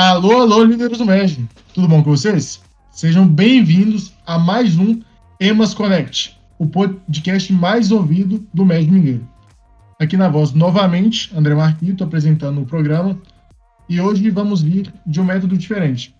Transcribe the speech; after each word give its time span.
Alô, 0.00 0.42
alô, 0.42 0.62
líderes 0.62 0.98
do 0.98 1.04
MEG. 1.04 1.44
Tudo 1.74 1.88
bom 1.88 2.04
com 2.04 2.10
vocês? 2.10 2.62
Sejam 2.92 3.26
bem-vindos 3.26 4.14
a 4.24 4.38
mais 4.38 4.78
um 4.78 5.00
Emas 5.40 5.74
Connect, 5.74 6.38
o 6.56 6.68
podcast 6.68 7.52
mais 7.52 7.90
ouvido 7.90 8.46
do 8.54 8.64
MEG 8.64 8.88
Mineiro. 8.92 9.28
Aqui 9.98 10.16
na 10.16 10.28
voz, 10.28 10.52
novamente, 10.52 11.36
André 11.36 11.52
Marquito 11.52 12.04
apresentando 12.04 12.60
o 12.60 12.64
programa. 12.64 13.20
E 13.88 14.00
hoje 14.00 14.30
vamos 14.30 14.62
vir 14.62 14.94
de 15.04 15.20
um 15.20 15.24
método 15.24 15.58
diferente. 15.58 16.14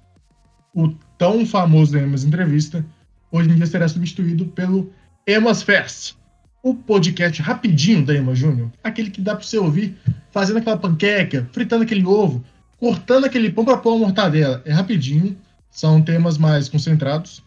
O 0.75 0.89
tão 1.17 1.47
famoso 1.47 1.97
Emas 1.97 2.25
Entrevista, 2.25 2.85
hoje 3.31 3.49
em 3.49 3.55
dia 3.55 3.67
será 3.67 3.87
substituído 3.87 4.45
pelo 4.47 4.91
Emas 5.25 5.63
Fest, 5.63 6.17
o 6.65 6.75
podcast 6.75 7.41
rapidinho 7.41 8.05
da 8.05 8.13
Ema 8.13 8.35
Júnior. 8.35 8.73
Aquele 8.83 9.09
que 9.09 9.21
dá 9.21 9.37
para 9.37 9.45
você 9.45 9.57
ouvir 9.57 9.97
fazendo 10.33 10.57
aquela 10.57 10.77
panqueca, 10.77 11.49
fritando 11.53 11.85
aquele 11.85 12.05
ovo, 12.05 12.45
cortando 12.79 13.25
aquele 13.25 13.51
pão 13.51 13.65
para 13.65 13.77
pôr 13.79 13.95
uma 13.95 14.07
mortadela. 14.07 14.63
É 14.65 14.73
rapidinho, 14.73 15.37
são 15.71 16.01
temas 16.01 16.39
mais 16.39 16.69
concentrados. 16.69 17.43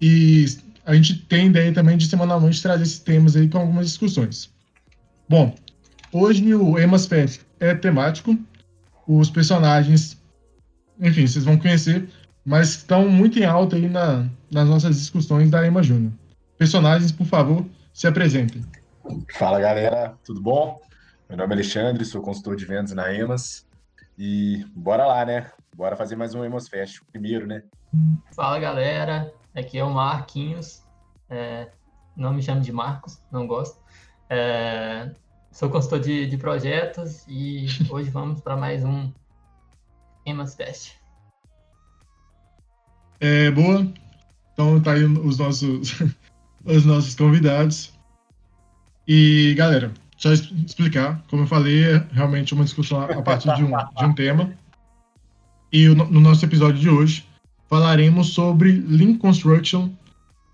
E 0.00 0.46
a 0.84 0.94
gente 0.94 1.16
tem 1.16 1.48
ideia 1.48 1.72
também 1.72 1.96
de 1.96 2.06
semanalmente 2.06 2.62
trazer 2.62 2.84
esses 2.84 2.98
temas 2.98 3.36
aí 3.36 3.48
com 3.48 3.58
algumas 3.58 3.86
discussões. 3.86 4.50
Bom, 5.28 5.54
hoje 6.12 6.54
o 6.54 6.78
Emas 6.78 7.06
Fest 7.06 7.40
é 7.58 7.74
temático. 7.74 8.38
Os 9.06 9.30
personagens, 9.30 10.16
enfim, 11.00 11.26
vocês 11.26 11.44
vão 11.44 11.56
conhecer, 11.56 12.08
mas 12.44 12.70
estão 12.70 13.08
muito 13.08 13.38
em 13.38 13.44
alta 13.44 13.76
aí 13.76 13.88
na, 13.88 14.28
nas 14.50 14.68
nossas 14.68 14.96
discussões 14.96 15.50
da 15.50 15.66
Ema 15.66 15.82
Júnior. 15.82 16.12
Personagens, 16.58 17.12
por 17.12 17.26
favor, 17.26 17.66
se 17.92 18.06
apresentem. 18.06 18.62
Fala 19.34 19.60
galera, 19.60 20.14
tudo 20.24 20.40
bom? 20.40 20.80
Meu 21.28 21.38
nome 21.38 21.52
é 21.52 21.54
Alexandre, 21.54 22.04
sou 22.04 22.22
consultor 22.22 22.56
de 22.56 22.64
vendas 22.64 22.92
na 22.92 23.12
Emas. 23.12 23.65
E 24.18 24.64
bora 24.74 25.06
lá, 25.06 25.24
né? 25.26 25.50
Bora 25.76 25.94
fazer 25.94 26.16
mais 26.16 26.34
um 26.34 26.42
Emos 26.42 26.68
Fest, 26.68 27.02
primeiro, 27.12 27.46
né? 27.46 27.62
Fala 28.34 28.58
galera, 28.58 29.32
aqui 29.54 29.78
é 29.78 29.84
o 29.84 29.90
Marquinhos. 29.90 30.82
É, 31.28 31.70
não 32.16 32.32
me 32.32 32.42
chamo 32.42 32.62
de 32.62 32.72
Marcos, 32.72 33.22
não 33.30 33.46
gosto. 33.46 33.78
É, 34.30 35.10
sou 35.52 35.68
consultor 35.68 36.00
de, 36.00 36.26
de 36.26 36.38
projetos 36.38 37.26
e 37.28 37.66
hoje 37.90 38.08
vamos 38.08 38.40
para 38.40 38.56
mais 38.56 38.82
um 38.84 39.12
Emos 40.24 40.54
Fest. 40.54 40.94
É, 43.20 43.50
boa. 43.50 43.86
Então 44.54 44.80
tá 44.80 44.92
aí 44.92 45.04
os 45.04 45.36
nossos, 45.36 46.00
os 46.64 46.86
nossos 46.86 47.14
convidados. 47.14 47.92
E 49.06 49.54
galera, 49.58 49.92
só 50.16 50.32
explicar, 50.32 51.22
como 51.28 51.42
eu 51.42 51.46
falei, 51.46 51.84
é 51.84 52.06
realmente 52.12 52.54
uma 52.54 52.64
discussão 52.64 53.02
a 53.02 53.22
partir 53.22 53.54
de 53.54 53.64
um, 53.64 53.70
de 53.70 54.04
um 54.04 54.14
tema. 54.14 54.50
E 55.72 55.88
no 55.88 56.20
nosso 56.20 56.44
episódio 56.44 56.80
de 56.80 56.88
hoje 56.88 57.26
falaremos 57.68 58.28
sobre 58.28 58.72
Lean 58.72 59.18
Construction 59.18 59.90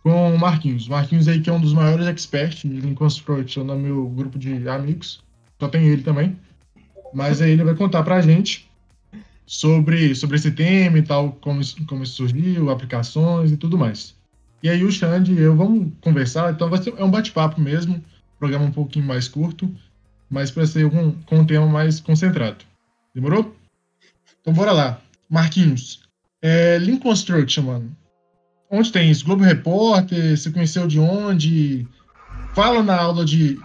com 0.02 0.34
o 0.34 0.38
Marquinhos. 0.38 0.88
Marquinhos 0.88 1.28
aí 1.28 1.40
que 1.40 1.48
é 1.48 1.52
um 1.52 1.60
dos 1.60 1.72
maiores 1.72 2.06
experts 2.06 2.64
em 2.64 2.80
Lean 2.80 2.94
Construction 2.94 3.62
no 3.62 3.78
meu 3.78 4.08
grupo 4.08 4.38
de 4.38 4.68
amigos. 4.68 5.22
Só 5.60 5.68
tem 5.68 5.84
ele 5.84 6.02
também. 6.02 6.36
Mas 7.14 7.40
aí 7.40 7.52
ele 7.52 7.62
vai 7.62 7.74
contar 7.74 8.02
pra 8.02 8.20
gente 8.20 8.68
sobre, 9.46 10.14
sobre 10.14 10.36
esse 10.36 10.50
tema 10.50 10.98
e 10.98 11.02
tal, 11.02 11.32
como, 11.40 11.60
como 11.86 12.02
isso 12.02 12.14
surgiu, 12.14 12.70
aplicações 12.70 13.52
e 13.52 13.56
tudo 13.56 13.78
mais. 13.78 14.16
E 14.62 14.68
aí 14.68 14.82
o 14.82 14.90
Xande 14.90 15.32
e 15.32 15.40
eu 15.40 15.56
vamos 15.56 15.92
conversar, 16.00 16.52
então 16.52 16.70
vai 16.70 16.82
ser, 16.82 16.94
é 16.96 17.04
um 17.04 17.10
bate-papo 17.10 17.60
mesmo 17.60 18.02
programa 18.42 18.64
um 18.64 18.72
pouquinho 18.72 19.04
mais 19.04 19.28
curto, 19.28 19.72
mas 20.28 20.50
para 20.50 20.66
ser 20.66 20.84
um, 20.84 21.12
com 21.22 21.36
um 21.36 21.46
tema 21.46 21.64
mais 21.64 22.00
concentrado. 22.00 22.64
Demorou? 23.14 23.54
Então 24.40 24.52
bora 24.52 24.72
lá. 24.72 25.00
Marquinhos, 25.30 26.02
é, 26.42 26.76
Lean 26.76 26.98
Construction, 26.98 27.62
mano. 27.62 27.96
Onde 28.68 28.90
tem 28.90 29.08
isso? 29.08 29.24
Globo 29.24 29.44
Repórter? 29.44 30.36
Você 30.36 30.50
conheceu 30.50 30.88
de 30.88 30.98
onde? 30.98 31.86
Fala 32.52 32.82
na 32.82 33.00
aula 33.00 33.24
de 33.24 33.60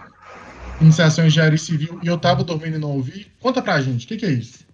iniciação 0.80 1.24
em 1.24 1.26
engenharia 1.26 1.58
civil 1.58 1.98
e 2.00 2.06
eu 2.06 2.16
tava 2.16 2.44
dormindo 2.44 2.76
e 2.76 2.78
não 2.78 2.92
ouvi. 2.92 3.26
Conta 3.40 3.60
pra 3.60 3.82
gente, 3.82 4.04
o 4.04 4.08
que, 4.08 4.16
que, 4.16 4.26
é 4.26 4.30
isso? 4.30 4.64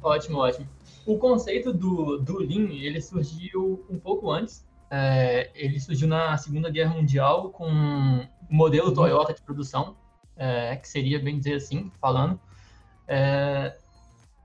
Ótimo, 0.00 0.38
ótimo. 0.38 0.68
O 1.04 1.18
conceito 1.18 1.72
do, 1.72 2.18
do 2.18 2.38
Lean, 2.38 2.70
ele 2.70 3.00
surgiu 3.00 3.84
um 3.90 3.98
pouco 3.98 4.30
antes. 4.30 4.64
É, 4.90 5.50
ele 5.54 5.78
surgiu 5.78 6.08
na 6.08 6.36
Segunda 6.38 6.70
Guerra 6.70 6.94
Mundial 6.94 7.50
com 7.50 7.68
o 7.68 8.26
modelo 8.48 8.92
Toyota 8.92 9.34
de 9.34 9.42
produção, 9.42 9.96
é, 10.36 10.76
que 10.76 10.88
seria, 10.88 11.18
bem 11.18 11.38
dizer 11.38 11.54
assim, 11.54 11.90
falando, 12.00 12.40
é, 13.06 13.76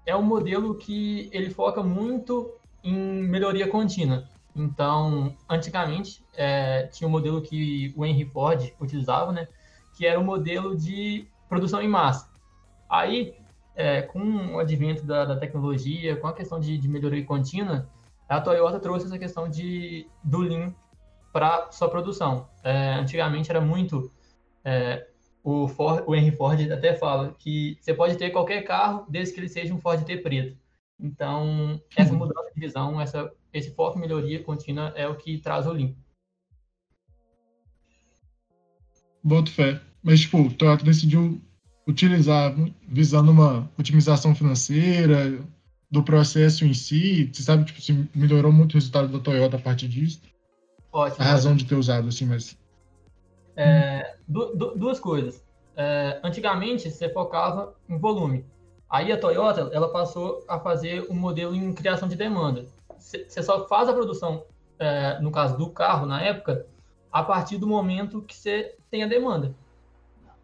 é 0.06 0.16
um 0.16 0.24
modelo 0.24 0.76
que 0.76 1.30
ele 1.32 1.50
foca 1.50 1.82
muito 1.82 2.52
em 2.84 3.24
melhoria 3.24 3.68
contínua. 3.68 4.28
Então, 4.56 5.36
antigamente, 5.50 6.24
é, 6.36 6.88
tinha 6.88 7.08
um 7.08 7.12
modelo 7.12 7.42
que 7.42 7.94
o 7.96 8.06
Henry 8.06 8.26
Ford 8.26 8.74
utilizava, 8.80 9.32
né, 9.32 9.48
que 9.96 10.06
era 10.06 10.20
o 10.20 10.24
um 10.24 10.26
modelo 10.26 10.76
de 10.76 11.28
produção 11.48 11.82
em 11.82 11.88
massa. 11.88 12.30
Aí, 12.90 13.36
é, 13.76 14.02
com 14.02 14.54
o 14.54 14.60
advento 14.60 15.04
da, 15.04 15.26
da, 15.26 15.36
tecnologia, 15.36 16.16
com 16.16 16.28
a 16.28 16.34
questão 16.34 16.60
de, 16.60 16.78
de, 16.78 16.88
melhoria 16.88 17.26
contínua, 17.26 17.88
a 18.28 18.42
Toyota 18.42 18.80
trouxe 18.80 19.06
essa 19.06 19.20
questão 19.20 19.50
de, 19.50 20.08
do 20.24 20.40
Lean 20.40 20.74
para 21.32 21.72
sua 21.72 21.90
produção. 21.90 22.48
É, 22.64 22.94
antigamente 22.94 23.50
era 23.50 23.60
muito. 23.60 24.12
É, 24.64 25.08
o, 25.44 25.68
Ford, 25.68 26.04
o 26.08 26.16
Henry 26.16 26.36
Ford 26.36 26.72
até 26.72 26.96
fala 26.96 27.36
que 27.38 27.78
você 27.82 27.94
pode 27.94 28.16
ter 28.18 28.30
qualquer 28.30 28.62
carro 28.64 29.06
desde 29.10 29.34
que 29.34 29.40
ele 29.40 29.50
seja 29.50 29.74
um 29.74 29.82
Ford 29.82 30.04
T 30.04 30.18
preto. 30.18 30.58
Então, 31.00 31.82
essa 31.98 32.14
uhum. 32.14 32.20
mudança 32.20 32.52
de 32.54 32.60
visão, 32.60 33.02
essa, 33.02 33.32
esse 33.52 33.72
foco 33.76 33.98
em 33.98 34.02
melhoria 34.02 34.44
contínua 34.44 34.94
é 34.96 35.08
o 35.08 35.16
que 35.16 35.40
traz 35.40 35.68
o 35.68 35.74
Lean. 35.74 35.94
Boto 39.24 39.52
fé. 39.52 39.82
Mas, 40.02 40.22
tipo, 40.22 40.42
o 40.42 40.54
Toyota 40.54 40.84
decidiu 40.84 41.42
utilizar, 41.88 42.54
visando 42.88 43.32
uma 43.32 43.70
otimização 43.78 44.34
financeira 44.36 45.40
do 45.94 46.02
processo 46.02 46.66
em 46.66 46.74
si. 46.74 47.30
Você 47.32 47.44
sabe, 47.44 47.66
tipo, 47.66 47.80
se 47.80 48.10
melhorou 48.16 48.52
muito 48.52 48.72
o 48.72 48.76
resultado 48.76 49.08
da 49.08 49.20
Toyota 49.20 49.58
a 49.58 49.60
partir 49.60 49.88
disso? 49.88 50.20
Ótimo. 50.92 51.24
A 51.24 51.28
razão 51.28 51.56
de 51.56 51.66
ter 51.66 51.76
usado, 51.76 52.08
assim, 52.08 52.26
mas. 52.26 52.58
É, 53.56 54.16
du 54.28 54.56
du 54.56 54.76
duas 54.76 55.00
coisas. 55.00 55.46
É, 55.78 56.20
antigamente, 56.24 56.90
você 56.90 57.08
focava 57.10 57.76
em 57.88 58.00
volume. 58.00 58.44
Aí 58.90 59.12
a 59.12 59.20
Toyota, 59.20 59.70
ela 59.72 59.92
passou 59.92 60.44
a 60.48 60.60
fazer 60.60 61.06
um 61.12 61.16
modelo 61.16 61.56
em 61.56 61.72
criação 61.74 62.08
de 62.08 62.16
demanda. 62.16 62.66
Você 62.98 63.44
só 63.44 63.68
faz 63.68 63.88
a 63.88 63.94
produção, 63.94 64.46
é, 64.80 65.20
no 65.20 65.32
caso 65.32 65.56
do 65.58 65.70
carro, 65.70 66.08
na 66.08 66.22
época, 66.22 66.66
a 67.12 67.22
partir 67.22 67.60
do 67.60 67.68
momento 67.68 68.22
que 68.24 68.36
você 68.36 68.76
tem 68.90 69.04
a 69.04 69.08
demanda. 69.08 69.56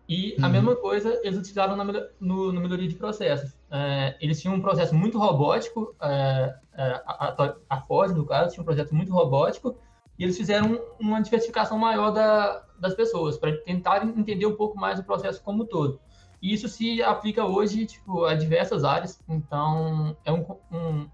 E 0.09 0.35
a 0.41 0.47
uhum. 0.47 0.51
mesma 0.51 0.75
coisa 0.75 1.21
eles 1.23 1.37
utilizaram 1.37 1.75
na, 1.75 1.85
no, 2.19 2.51
no 2.51 2.59
melhoria 2.59 2.87
de 2.87 2.95
processos. 2.95 3.55
É, 3.69 4.17
eles 4.19 4.41
tinham 4.41 4.55
um 4.55 4.61
processo 4.61 4.95
muito 4.95 5.19
robótico, 5.19 5.95
é, 6.01 6.55
é 6.73 6.83
a, 7.05 7.55
a, 7.69 7.81
Ford, 7.81 8.17
no 8.17 8.25
caso, 8.25 8.51
tinha 8.51 8.63
um 8.63 8.65
processo 8.65 8.95
muito 8.95 9.13
robótico, 9.13 9.77
e 10.17 10.23
eles 10.23 10.35
fizeram 10.35 10.81
uma 10.99 11.21
diversificação 11.21 11.77
maior 11.77 12.09
da, 12.09 12.65
das 12.79 12.95
pessoas, 12.95 13.37
para 13.37 13.55
tentar 13.57 14.03
entender 14.03 14.47
um 14.47 14.55
pouco 14.55 14.79
mais 14.79 14.99
o 14.99 15.03
processo 15.03 15.43
como 15.43 15.61
um 15.61 15.67
todo. 15.67 16.01
E 16.41 16.55
isso 16.55 16.67
se 16.67 17.03
aplica 17.03 17.45
hoje 17.45 17.85
tipo, 17.85 18.25
a 18.25 18.33
diversas 18.33 18.83
áreas, 18.83 19.21
então 19.29 20.17
é 20.25 20.31
um, 20.31 20.43
um, 20.71 21.07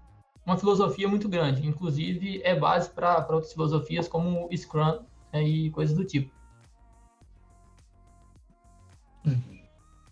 uma 0.46 0.56
filosofia 0.56 1.06
muito 1.06 1.28
grande. 1.28 1.66
Inclusive, 1.66 2.40
é 2.42 2.58
base 2.58 2.88
para 2.88 3.26
outras 3.28 3.52
filosofias 3.52 4.08
como 4.08 4.48
o 4.50 4.56
Scrum 4.56 5.00
é, 5.34 5.42
e 5.42 5.70
coisas 5.70 5.94
do 5.94 6.04
tipo. 6.04 6.34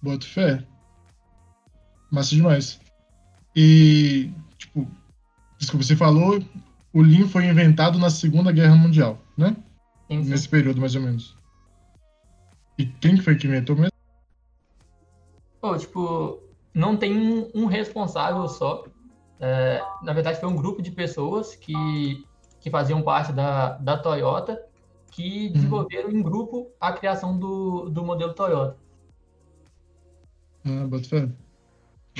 Boto 0.02 0.26
fé. 0.26 0.64
Massa 2.10 2.34
demais. 2.34 2.80
E, 3.56 4.30
tipo, 4.58 4.86
desculpa, 5.58 5.84
você 5.84 5.96
falou 5.96 6.42
o 6.94 7.02
Lean 7.02 7.26
foi 7.26 7.46
inventado 7.46 7.98
na 7.98 8.08
Segunda 8.08 8.52
Guerra 8.52 8.76
Mundial, 8.76 9.18
né? 9.36 9.56
Sim, 10.08 10.22
sim. 10.22 10.30
Nesse 10.30 10.48
período, 10.48 10.80
mais 10.80 10.94
ou 10.94 11.02
menos. 11.02 11.36
E 12.78 12.86
quem 12.86 13.16
foi 13.16 13.34
que 13.34 13.48
inventou 13.48 13.74
mesmo? 13.74 13.90
Pô, 15.60 15.76
tipo, 15.76 16.40
não 16.72 16.96
tem 16.96 17.18
um, 17.18 17.50
um 17.52 17.66
responsável 17.66 18.46
só. 18.46 18.84
É, 19.40 19.82
na 20.04 20.12
verdade, 20.12 20.38
foi 20.38 20.48
um 20.48 20.54
grupo 20.54 20.80
de 20.80 20.92
pessoas 20.92 21.56
que, 21.56 22.24
que 22.60 22.70
faziam 22.70 23.02
parte 23.02 23.32
da, 23.32 23.70
da 23.78 23.98
Toyota 23.98 24.62
que 25.10 25.46
uhum. 25.46 25.52
desenvolveram 25.52 26.10
uhum. 26.10 26.16
em 26.16 26.22
grupo 26.22 26.70
a 26.80 26.92
criação 26.92 27.36
do, 27.36 27.90
do 27.90 28.04
modelo 28.04 28.34
Toyota. 28.34 28.76
Ah, 30.64 30.86
bota 30.86 31.08
fé. 31.08 31.28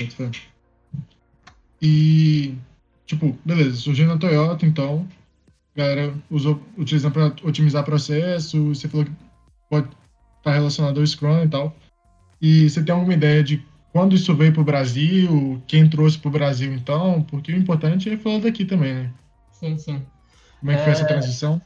Fé. 0.09 0.31
E 1.81 2.55
Tipo, 3.05 3.37
beleza, 3.45 3.75
surgiu 3.77 4.07
na 4.07 4.17
Toyota, 4.17 4.65
então, 4.65 5.07
a 5.75 5.79
galera 5.79 6.13
usou, 6.29 6.59
utilizando 6.75 7.13
para 7.13 7.27
otimizar 7.43 7.83
processo, 7.83 8.69
você 8.69 8.87
falou 8.87 9.05
que 9.05 9.11
pode 9.69 9.87
estar 9.87 9.97
tá 10.41 10.53
relacionado 10.53 10.99
ao 10.99 11.05
Scrum 11.05 11.43
e 11.43 11.47
tal. 11.47 11.75
E 12.41 12.69
você 12.69 12.83
tem 12.83 12.93
alguma 12.93 13.13
ideia 13.13 13.43
de 13.43 13.63
quando 13.93 14.15
isso 14.15 14.35
veio 14.35 14.51
para 14.51 14.61
o 14.61 14.65
Brasil, 14.65 15.61
quem 15.67 15.87
trouxe 15.87 16.17
para 16.17 16.29
o 16.29 16.31
Brasil 16.31 16.73
então, 16.73 17.21
porque 17.23 17.51
o 17.51 17.57
importante 17.57 18.09
é 18.09 18.17
falar 18.17 18.39
daqui 18.39 18.65
também, 18.65 18.93
né? 18.93 19.13
Sim, 19.51 19.77
sim. 19.77 20.01
Como 20.59 20.71
é 20.71 20.75
que 20.75 20.83
foi 20.83 20.91
essa 20.91 21.03
É, 21.03 21.07
transição? 21.07 21.61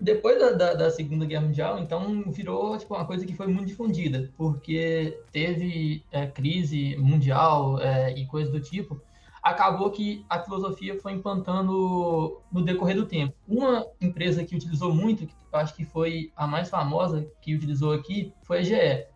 Depois 0.00 0.38
da, 0.38 0.52
da, 0.52 0.74
da 0.74 0.90
Segunda 0.90 1.26
Guerra 1.26 1.42
Mundial, 1.44 1.78
então, 1.78 2.30
virou 2.30 2.76
tipo, 2.78 2.94
uma 2.94 3.04
coisa 3.04 3.26
que 3.26 3.34
foi 3.34 3.46
muito 3.46 3.66
difundida, 3.68 4.30
porque 4.36 5.18
teve 5.30 6.02
é, 6.10 6.26
crise 6.26 6.96
mundial 6.96 7.78
é, 7.80 8.12
e 8.18 8.26
coisas 8.26 8.50
do 8.52 8.60
tipo. 8.60 9.00
Acabou 9.42 9.90
que 9.90 10.24
a 10.28 10.38
filosofia 10.38 10.98
foi 11.00 11.12
implantando 11.12 12.40
no 12.52 12.62
decorrer 12.62 12.96
do 12.96 13.06
tempo. 13.06 13.34
Uma 13.48 13.86
empresa 14.00 14.44
que 14.44 14.54
utilizou 14.54 14.94
muito, 14.94 15.26
que 15.26 15.34
acho 15.52 15.74
que 15.74 15.84
foi 15.84 16.32
a 16.36 16.46
mais 16.46 16.68
famosa 16.70 17.26
que 17.40 17.54
utilizou 17.54 17.92
aqui, 17.92 18.32
foi 18.42 18.58
a 18.58 18.62
GE, 18.62 19.06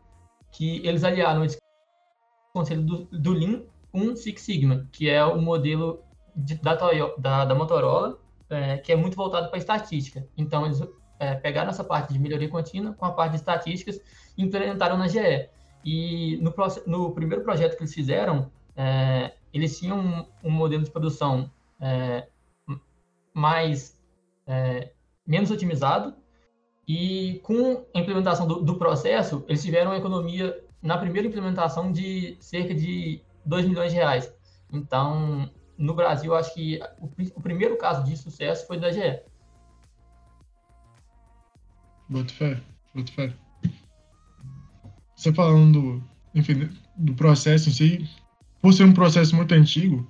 que 0.51 0.87
eles 0.87 1.05
aliaram 1.05 1.45
esse 1.45 1.59
conselho 2.53 2.83
do, 2.83 3.05
do 3.05 3.33
Lean 3.33 3.63
com 3.93 4.15
Six 4.17 4.43
Sigma, 4.43 4.87
que 4.93 5.09
é 5.09 5.25
o 5.25 5.41
modelo 5.41 6.03
de- 6.35 6.57
da, 6.57 6.75
da, 7.19 7.45
da 7.45 7.55
Motorola, 7.55 8.19
é, 8.55 8.79
que 8.79 8.93
é 8.93 8.97
muito 8.97 9.17
voltado 9.17 9.49
para 9.49 9.59
estatística. 9.59 10.27
Então, 10.37 10.65
eles 10.67 10.83
é, 11.19 11.35
pegaram 11.35 11.71
essa 11.71 11.85
parte 11.85 12.13
de 12.13 12.19
melhoria 12.19 12.49
contínua 12.49 12.93
com 12.95 13.05
a 13.05 13.13
parte 13.13 13.33
de 13.33 13.37
estatísticas 13.39 14.01
e 14.37 14.43
implementaram 14.43 14.97
na 14.97 15.09
GE. 15.09 15.49
E 15.85 16.39
no, 16.39 16.55
no 16.87 17.13
primeiro 17.13 17.43
projeto 17.43 17.77
que 17.77 17.83
eles 17.83 17.95
fizeram, 17.95 18.51
é, 18.77 19.35
eles 19.53 19.79
tinham 19.79 19.99
um, 19.99 20.27
um 20.45 20.51
modelo 20.51 20.83
de 20.83 20.91
produção 20.91 21.51
é, 21.81 22.27
mais 23.33 23.99
é, 24.47 24.93
menos 25.27 25.51
otimizado 25.51 26.15
e 26.87 27.41
com 27.43 27.85
a 27.95 27.99
implementação 27.99 28.47
do, 28.47 28.63
do 28.63 28.77
processo, 28.77 29.45
eles 29.49 29.63
tiveram 29.63 29.91
uma 29.91 29.97
economia 29.97 30.63
na 30.83 30.99
primeira 30.99 31.27
implementação 31.27 31.91
de 31.91 32.37
cerca 32.41 32.75
de 32.75 33.23
2 33.45 33.67
milhões 33.67 33.91
de 33.91 33.97
reais. 33.97 34.33
Então, 34.71 35.51
no 35.85 35.95
Brasil, 35.95 36.35
acho 36.35 36.55
que 36.55 36.81
o, 36.99 37.11
o 37.37 37.41
primeiro 37.43 37.77
caso 37.77 38.05
de 38.05 38.17
sucesso 38.17 38.67
foi 38.67 38.81
da 38.81 38.91
GE. 38.91 39.21
Boto 42.09 42.33
fé, 42.33 42.61
boto 42.95 43.13
fé. 43.13 43.33
Você 45.15 45.33
falando, 45.33 45.81
do, 45.81 46.05
enfim, 46.35 46.71
do 46.97 47.15
processo 47.15 47.69
em 47.69 47.73
si, 47.73 48.11
por 48.63 48.73
ser 48.73 48.85
um 48.85 48.95
processo 48.95 49.37
muito 49.37 49.53
antigo, 49.53 50.09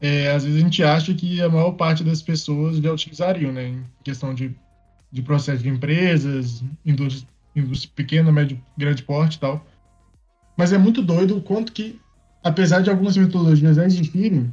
é, 0.00 0.30
às 0.30 0.44
vezes 0.44 0.58
a 0.58 0.64
gente 0.64 0.82
acha 0.82 1.14
que 1.14 1.40
a 1.40 1.48
maior 1.48 1.72
parte 1.72 2.04
das 2.04 2.22
pessoas 2.22 2.76
já 2.76 2.92
utilizariam, 2.92 3.52
né? 3.52 3.68
Em 3.68 3.86
questão 4.04 4.34
de, 4.34 4.54
de 5.10 5.22
processo 5.22 5.62
de 5.62 5.68
empresas, 5.70 6.62
indústria, 6.84 7.28
indústria 7.56 7.92
pequena, 7.94 8.30
médio, 8.30 8.62
grande 8.76 9.02
porte 9.02 9.36
e 9.36 9.40
tal. 9.40 9.64
Mas 10.56 10.72
é 10.72 10.78
muito 10.78 11.02
doido 11.02 11.38
o 11.38 11.42
quanto 11.42 11.72
que, 11.72 11.98
apesar 12.42 12.82
de 12.82 12.90
algumas 12.90 13.16
metodologias 13.16 13.76
já 13.76 13.84
existirem, 13.84 14.52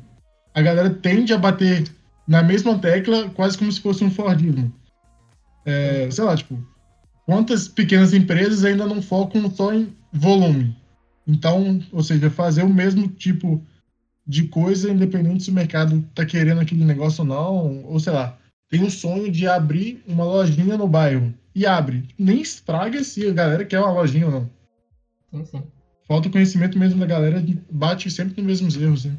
a 0.57 0.62
galera 0.63 0.89
tende 0.89 1.31
a 1.31 1.38
bater 1.38 1.88
na 2.27 2.42
mesma 2.42 2.80
tecla 2.80 3.30
quase 3.30 3.56
como 3.56 3.71
se 3.71 3.80
fosse 3.80 4.04
um 4.04 4.09
Fordismo. 4.09 4.74
É, 5.63 6.09
sei 6.09 6.24
lá, 6.24 6.36
tipo, 6.36 6.57
quantas 7.27 7.68
pequenas 7.68 8.12
empresas 8.12 8.65
ainda 8.65 8.88
não 8.88 9.00
focam 9.00 9.51
só 9.51 9.71
em 9.71 9.95
volume? 10.12 10.75
Então, 11.27 11.80
ou 11.92 12.01
seja, 12.01 12.31
fazer 12.31 12.63
o 12.63 12.74
mesmo 12.74 13.07
tipo 13.07 13.63
de 14.25 14.48
coisa, 14.48 14.89
independente 14.89 15.44
se 15.44 15.51
o 15.51 15.54
mercado 15.54 16.04
tá 16.15 16.25
querendo 16.25 16.59
aquele 16.59 16.83
negócio 16.83 17.21
ou 17.21 17.27
não, 17.27 17.83
ou 17.83 18.00
sei 18.00 18.13
lá, 18.13 18.36
tem 18.68 18.81
o 18.81 18.89
sonho 18.89 19.31
de 19.31 19.48
abrir 19.48 20.04
uma 20.07 20.24
lojinha 20.24 20.75
no 20.75 20.88
bairro 20.88 21.31
e 21.54 21.68
abre. 21.68 22.04
Nem 22.18 22.42
estraga 22.42 23.04
se 23.04 23.27
a 23.27 23.31
galera 23.31 23.63
quer 23.63 23.80
uma 23.80 23.92
lojinha 23.92 24.25
ou 24.25 24.31
não. 24.31 24.50
Sim, 25.30 25.45
sim. 25.45 25.63
Falta 26.07 26.30
o 26.30 26.31
conhecimento 26.31 26.80
mesmo 26.80 27.00
da 27.00 27.06
galera, 27.06 27.45
bate 27.69 28.09
sempre 28.09 28.42
nos 28.42 28.59
mesmos 28.59 28.75
erros, 28.75 29.06
né? 29.06 29.15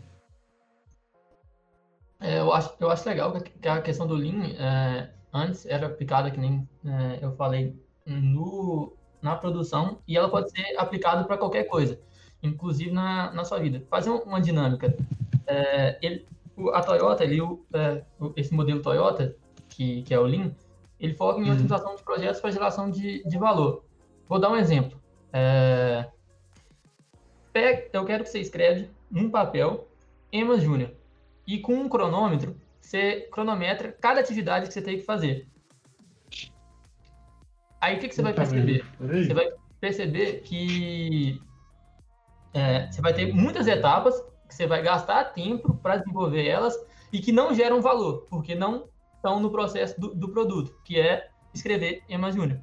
É, 2.20 2.41
eu, 2.41 2.53
acho, 2.53 2.75
eu 2.81 2.91
acho 2.91 3.09
legal 3.09 3.32
que 3.32 3.69
a 3.69 3.81
questão 3.81 4.06
do 4.06 4.15
Lean 4.15 4.44
é, 4.59 5.11
antes 5.32 5.65
era 5.67 5.87
aplicada, 5.87 6.31
que 6.31 6.38
nem 6.41 6.69
é, 6.85 7.19
eu 7.25 7.32
falei, 7.37 7.76
no, 8.05 8.93
na 9.23 9.37
produção 9.37 9.99
e 10.06 10.17
ela 10.17 10.29
pode 10.29 10.50
ser 10.50 10.76
aplicada 10.76 11.25
para 11.25 11.38
qualquer 11.38 11.65
coisa, 11.65 11.99
inclusive 12.43 12.91
na, 12.91 13.31
na 13.32 13.44
sua 13.44 13.59
vida. 13.61 13.82
Fazer 13.88 14.11
um- 14.11 14.23
uma 14.23 14.41
dinâmica. 14.41 14.97
É, 15.47 15.99
ele, 16.03 16.26
a 16.73 16.81
Toyota, 16.82 17.23
ele, 17.23 17.41
o- 17.41 17.65
é, 17.73 18.03
o- 18.19 18.32
esse 18.37 18.53
modelo 18.53 18.82
Toyota, 18.82 19.37
que, 19.69 20.03
que 20.03 20.12
é 20.12 20.19
o 20.19 20.25
Lean, 20.25 20.50
ele 20.99 21.14
foca 21.14 21.38
em 21.41 21.44
Uhum. 21.44 21.53
otimização 21.53 21.94
de 21.94 22.03
projetos 22.03 22.41
para 22.41 22.50
geração 22.50 22.91
de, 22.91 23.23
de 23.23 23.38
valor. 23.38 23.85
Vou 24.29 24.41
dar 24.41 24.50
um 24.50 24.56
exemplo. 24.56 24.99
É, 25.32 26.09
pega- 27.53 27.88
eu 27.93 28.05
quero 28.05 28.25
que 28.25 28.31
você 28.31 28.41
escreve 28.41 28.91
num 29.11 29.31
papel 29.31 29.87
Emas 30.32 30.62
Júnior 30.62 30.91
e 31.49 31.59
com 31.59 31.75
um 31.75 31.89
cronômetro, 31.89 32.61
você 32.79 33.27
cronometra 33.33 33.91
cada 33.91 34.21
atividade 34.21 34.69
que 34.69 34.75
você 34.75 34.83
tem 34.83 34.99
que 34.99 35.03
fazer. 35.05 35.49
Aí 37.81 37.97
o 37.97 38.00
que, 38.00 38.09
que 38.09 38.15
você 38.15 38.21
vai 38.23 38.35
perceber? 38.35 38.85
Você 39.27 39.35
vai 39.35 39.49
perceber 39.81 40.41
que 40.43 41.41
é, 42.53 42.91
você 42.91 43.00
vai 43.00 43.15
ter 43.15 43.33
muitas 43.33 43.67
etapas 43.67 44.15
que 44.47 44.55
você 44.55 44.67
vai 44.67 44.83
gastar 44.83 45.25
tempo 45.33 45.75
para 45.79 45.97
desenvolver 45.97 46.47
elas 46.47 46.77
e 47.11 47.19
que 47.19 47.33
não 47.33 47.55
geram 47.55 47.81
valor, 47.81 48.27
porque 48.29 48.55
não 48.55 48.87
estão 49.17 49.41
no 49.41 49.50
processo 49.50 49.99
do, 49.99 50.15
do 50.15 50.29
produto, 50.29 50.79
que 50.85 51.00
é 51.00 51.31
escrever 51.55 52.03
Emas 52.11 52.35
Júnior. 52.35 52.61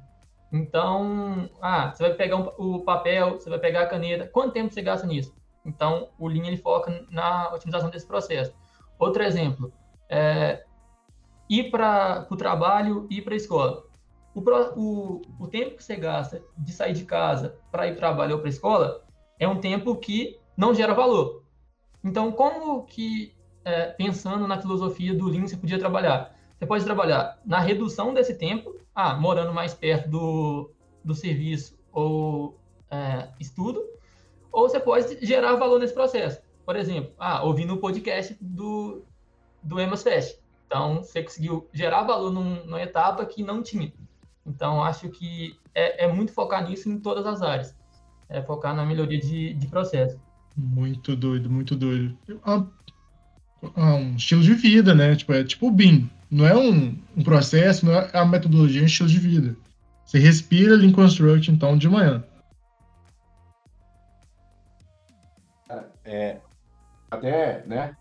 Então, 0.52 1.50
ah, 1.60 1.92
você 1.92 2.04
vai 2.04 2.14
pegar 2.14 2.36
um- 2.36 2.52
o 2.56 2.84
papel, 2.84 3.32
você 3.32 3.50
vai 3.50 3.58
pegar 3.58 3.82
a 3.82 3.86
caneta, 3.86 4.28
quanto 4.28 4.52
tempo 4.52 4.72
você 4.72 4.80
gasta 4.80 5.06
nisso? 5.06 5.34
Então, 5.64 6.10
o 6.16 6.28
Lean 6.28 6.46
ele 6.46 6.56
foca 6.56 7.04
na 7.10 7.52
otimização 7.52 7.90
desse 7.90 8.06
processo. 8.06 8.54
Outro 8.98 9.22
exemplo, 9.22 9.72
é, 10.08 10.64
ir 11.48 11.70
para 11.70 12.26
o 12.30 12.36
trabalho 12.36 13.06
ir 13.10 13.22
para 13.22 13.34
a 13.34 13.36
escola. 13.36 13.84
O, 14.34 14.40
o, 14.40 15.22
o 15.40 15.46
tempo 15.48 15.76
que 15.76 15.84
você 15.84 15.96
gasta 15.96 16.42
de 16.58 16.72
sair 16.72 16.92
de 16.92 17.04
casa 17.04 17.58
para 17.70 17.86
ir 17.86 17.92
para 17.92 18.08
trabalho 18.08 18.34
ou 18.34 18.38
para 18.38 18.48
a 18.48 18.50
escola 18.50 19.04
é 19.38 19.48
um 19.48 19.60
tempo 19.60 19.96
que 19.96 20.38
não 20.56 20.74
gera 20.74 20.94
valor. 20.94 21.42
Então, 22.04 22.30
como 22.32 22.84
que, 22.84 23.34
é, 23.64 23.86
pensando 23.86 24.46
na 24.46 24.60
filosofia 24.60 25.14
do 25.14 25.26
Lean, 25.26 25.46
você 25.46 25.56
podia 25.56 25.78
trabalhar? 25.78 26.34
Você 26.58 26.66
pode 26.66 26.84
trabalhar 26.84 27.38
na 27.44 27.60
redução 27.60 28.14
desse 28.14 28.34
tempo, 28.34 28.74
ah, 28.94 29.14
morando 29.14 29.52
mais 29.52 29.74
perto 29.74 30.08
do, 30.08 30.70
do 31.04 31.14
serviço 31.14 31.78
ou 31.92 32.58
é, 32.90 33.28
estudo, 33.40 33.84
ou 34.52 34.68
você 34.68 34.80
pode 34.80 35.24
gerar 35.24 35.54
valor 35.56 35.78
nesse 35.78 35.92
processo. 35.92 36.40
Por 36.66 36.74
exemplo, 36.74 37.12
ah, 37.16 37.44
ouvindo 37.44 37.74
o 37.74 37.78
podcast 37.78 38.36
do, 38.40 39.04
do 39.62 39.78
Emas 39.78 40.02
Fest. 40.02 40.36
Então, 40.66 40.96
você 40.96 41.22
conseguiu 41.22 41.68
gerar 41.72 42.02
valor 42.02 42.32
num- 42.32 42.64
numa 42.64 42.82
etapa 42.82 43.24
que 43.24 43.40
não 43.44 43.62
tinha. 43.62 43.92
Então, 44.44 44.82
acho 44.82 45.08
que 45.08 45.56
é, 45.72 46.04
é 46.06 46.12
muito 46.12 46.32
focar 46.32 46.68
nisso 46.68 46.88
em 46.88 46.98
todas 46.98 47.24
as 47.24 47.40
áreas. 47.40 47.74
É 48.28 48.42
focar 48.42 48.74
na 48.74 48.84
melhoria 48.84 49.20
de, 49.20 49.54
de 49.54 49.66
processo. 49.68 50.18
Muito 50.56 51.14
doido, 51.14 51.48
muito 51.48 51.76
doido. 51.76 52.18
Ah, 52.44 52.64
ah, 53.76 53.94
um 53.94 54.16
estilo 54.16 54.42
de 54.42 54.54
vida, 54.54 54.92
né? 54.92 55.14
Tipo, 55.14 55.34
é 55.34 55.44
tipo 55.44 55.68
o 55.68 55.70
BIM. 55.70 56.10
Não 56.28 56.44
é 56.44 56.56
um, 56.56 56.98
um 57.16 57.22
processo, 57.22 57.86
não 57.86 57.92
é 57.92 58.10
a 58.12 58.24
metodologia, 58.24 58.80
é 58.80 58.82
um 58.82 58.86
estilo 58.86 59.08
de 59.08 59.20
vida. 59.20 59.56
Você 60.04 60.18
respira 60.18 60.74
Lean 60.74 60.92
Construct, 60.92 61.48
então, 61.48 61.78
de 61.78 61.88
manhã. 61.88 62.24
É, 66.04 66.40
até, 67.10 67.64
né? 67.66 67.96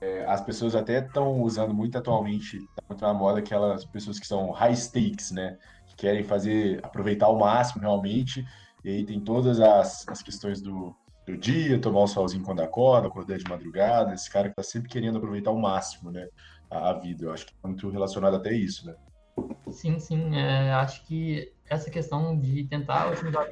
é, 0.00 0.24
as 0.26 0.40
pessoas 0.40 0.74
até 0.74 1.00
estão 1.04 1.40
usando 1.42 1.74
muito 1.74 1.98
atualmente, 1.98 2.58
tá 2.76 2.82
muito 2.88 3.02
na 3.02 3.12
moda 3.12 3.40
aquelas 3.40 3.84
pessoas 3.84 4.18
que 4.18 4.26
são 4.26 4.50
high 4.50 4.74
stakes, 4.74 5.30
né? 5.30 5.58
Que 5.88 5.96
querem 5.96 6.22
fazer, 6.22 6.80
aproveitar 6.84 7.26
ao 7.26 7.38
máximo 7.38 7.82
realmente. 7.82 8.44
E 8.84 8.90
aí 8.90 9.04
tem 9.04 9.20
todas 9.20 9.60
as, 9.60 10.06
as 10.08 10.22
questões 10.22 10.60
do, 10.62 10.94
do 11.26 11.36
dia, 11.36 11.80
tomar 11.80 12.00
o 12.00 12.06
solzinho 12.06 12.44
quando 12.44 12.60
acorda, 12.60 13.08
acordar 13.08 13.38
de 13.38 13.50
madrugada. 13.50 14.14
Esse 14.14 14.30
cara 14.30 14.48
que 14.48 14.54
tá 14.54 14.62
sempre 14.62 14.88
querendo 14.88 15.18
aproveitar 15.18 15.50
ao 15.50 15.58
máximo, 15.58 16.10
né? 16.10 16.28
A, 16.70 16.90
a 16.90 16.92
vida. 16.92 17.24
Eu 17.24 17.32
acho 17.32 17.46
que 17.46 17.52
é 17.64 17.66
muito 17.66 17.90
relacionado 17.90 18.36
até 18.36 18.52
isso, 18.52 18.86
né? 18.86 18.94
Sim, 19.70 19.98
sim. 19.98 20.36
é, 20.36 20.72
acho 20.74 21.04
que 21.06 21.52
essa 21.68 21.90
questão 21.90 22.38
de 22.38 22.64
tentar 22.64 23.10
otimizar 23.10 23.46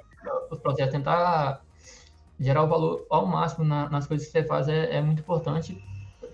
os 0.51 0.61
processos, 0.61 0.93
tentar 0.93 1.63
gerar 2.39 2.63
o 2.65 2.69
valor 2.69 3.07
ao 3.11 3.27
máximo 3.27 3.65
na- 3.65 3.89
nas 3.89 4.07
coisas 4.07 4.27
que 4.27 4.33
você 4.33 4.45
faz 4.45 4.69
é, 4.69 4.97
é 4.97 5.03
muito 5.03 5.21
importante 5.21 5.83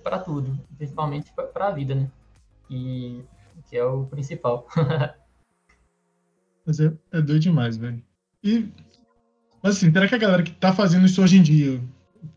para 0.02 0.18
tudo, 0.18 0.58
principalmente 0.76 1.32
para 1.52 1.68
a 1.68 1.70
vida, 1.70 1.94
né? 1.94 2.10
E 2.68 3.22
que 3.68 3.76
é 3.76 3.84
o 3.84 4.04
principal. 4.04 4.66
Mas 6.66 6.78
é, 6.80 6.92
é 7.10 7.20
doido 7.20 7.40
demais, 7.40 7.76
velho. 7.76 8.02
E, 8.42 8.68
mas 9.62 9.76
assim, 9.76 9.92
será 9.92 10.08
que 10.08 10.14
a 10.14 10.18
galera 10.18 10.42
que 10.42 10.52
tá 10.52 10.72
fazendo 10.72 11.06
isso 11.06 11.22
hoje 11.22 11.38
em 11.38 11.42
dia, 11.42 11.80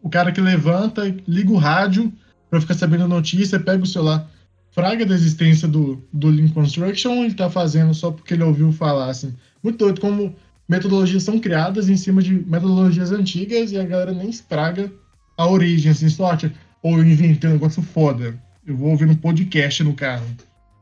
o 0.02 0.10
cara 0.10 0.32
que 0.32 0.42
levanta, 0.42 1.04
liga 1.28 1.52
o 1.52 1.58
rádio 1.58 2.12
pra 2.50 2.60
ficar 2.62 2.74
sabendo 2.74 3.04
a 3.04 3.08
notícia, 3.08 3.60
pega 3.60 3.84
o 3.84 3.88
celular, 3.88 4.28
fraga 4.72 5.06
da 5.06 5.14
existência 5.14 5.68
do, 5.68 6.04
do 6.12 6.28
Lean 6.30 6.50
Construction 6.50 7.12
ou 7.18 7.24
ele 7.26 7.34
tá 7.34 7.50
fazendo 7.50 7.94
só 7.94 8.12
porque 8.12 8.34
ele 8.34 8.44
ouviu 8.44 8.72
falar, 8.72 9.10
assim? 9.10 9.36
Muito 9.64 9.78
doido 9.78 10.02
como 10.02 10.36
metodologias 10.68 11.24
são 11.24 11.40
criadas 11.40 11.90
em 11.90 11.98
cima 11.98 12.22
de 12.22 12.34
metodologias 12.34 13.12
antigas 13.12 13.72
e 13.72 13.80
a 13.80 13.86
galera 13.86 14.14
nem 14.14 14.30
estraga 14.30 14.92
a 15.38 15.48
origem, 15.48 15.92
assim, 15.92 16.10
sorte. 16.10 16.52
Ou 16.82 16.98
eu 16.98 17.06
inventei 17.06 17.50
um 17.50 17.54
negócio 17.54 17.82
foda. 17.82 18.40
Eu 18.66 18.76
vou 18.76 18.90
ouvir 18.90 19.08
um 19.08 19.16
podcast 19.16 19.84
no 19.84 19.94
carro. 19.94 20.26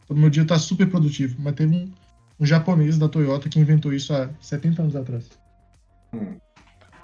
Então, 0.03 0.15
meu 0.15 0.29
dia 0.29 0.45
tá 0.45 0.57
super 0.57 0.89
produtivo. 0.89 1.35
Mas 1.39 1.55
teve 1.55 1.75
um, 1.75 1.91
um 2.39 2.45
japonês 2.45 2.97
da 2.97 3.09
Toyota 3.09 3.49
que 3.49 3.59
inventou 3.59 3.93
isso 3.93 4.13
há 4.13 4.29
70 4.39 4.81
anos 4.81 4.95
atrás. 4.95 5.29
Hum, 6.13 6.37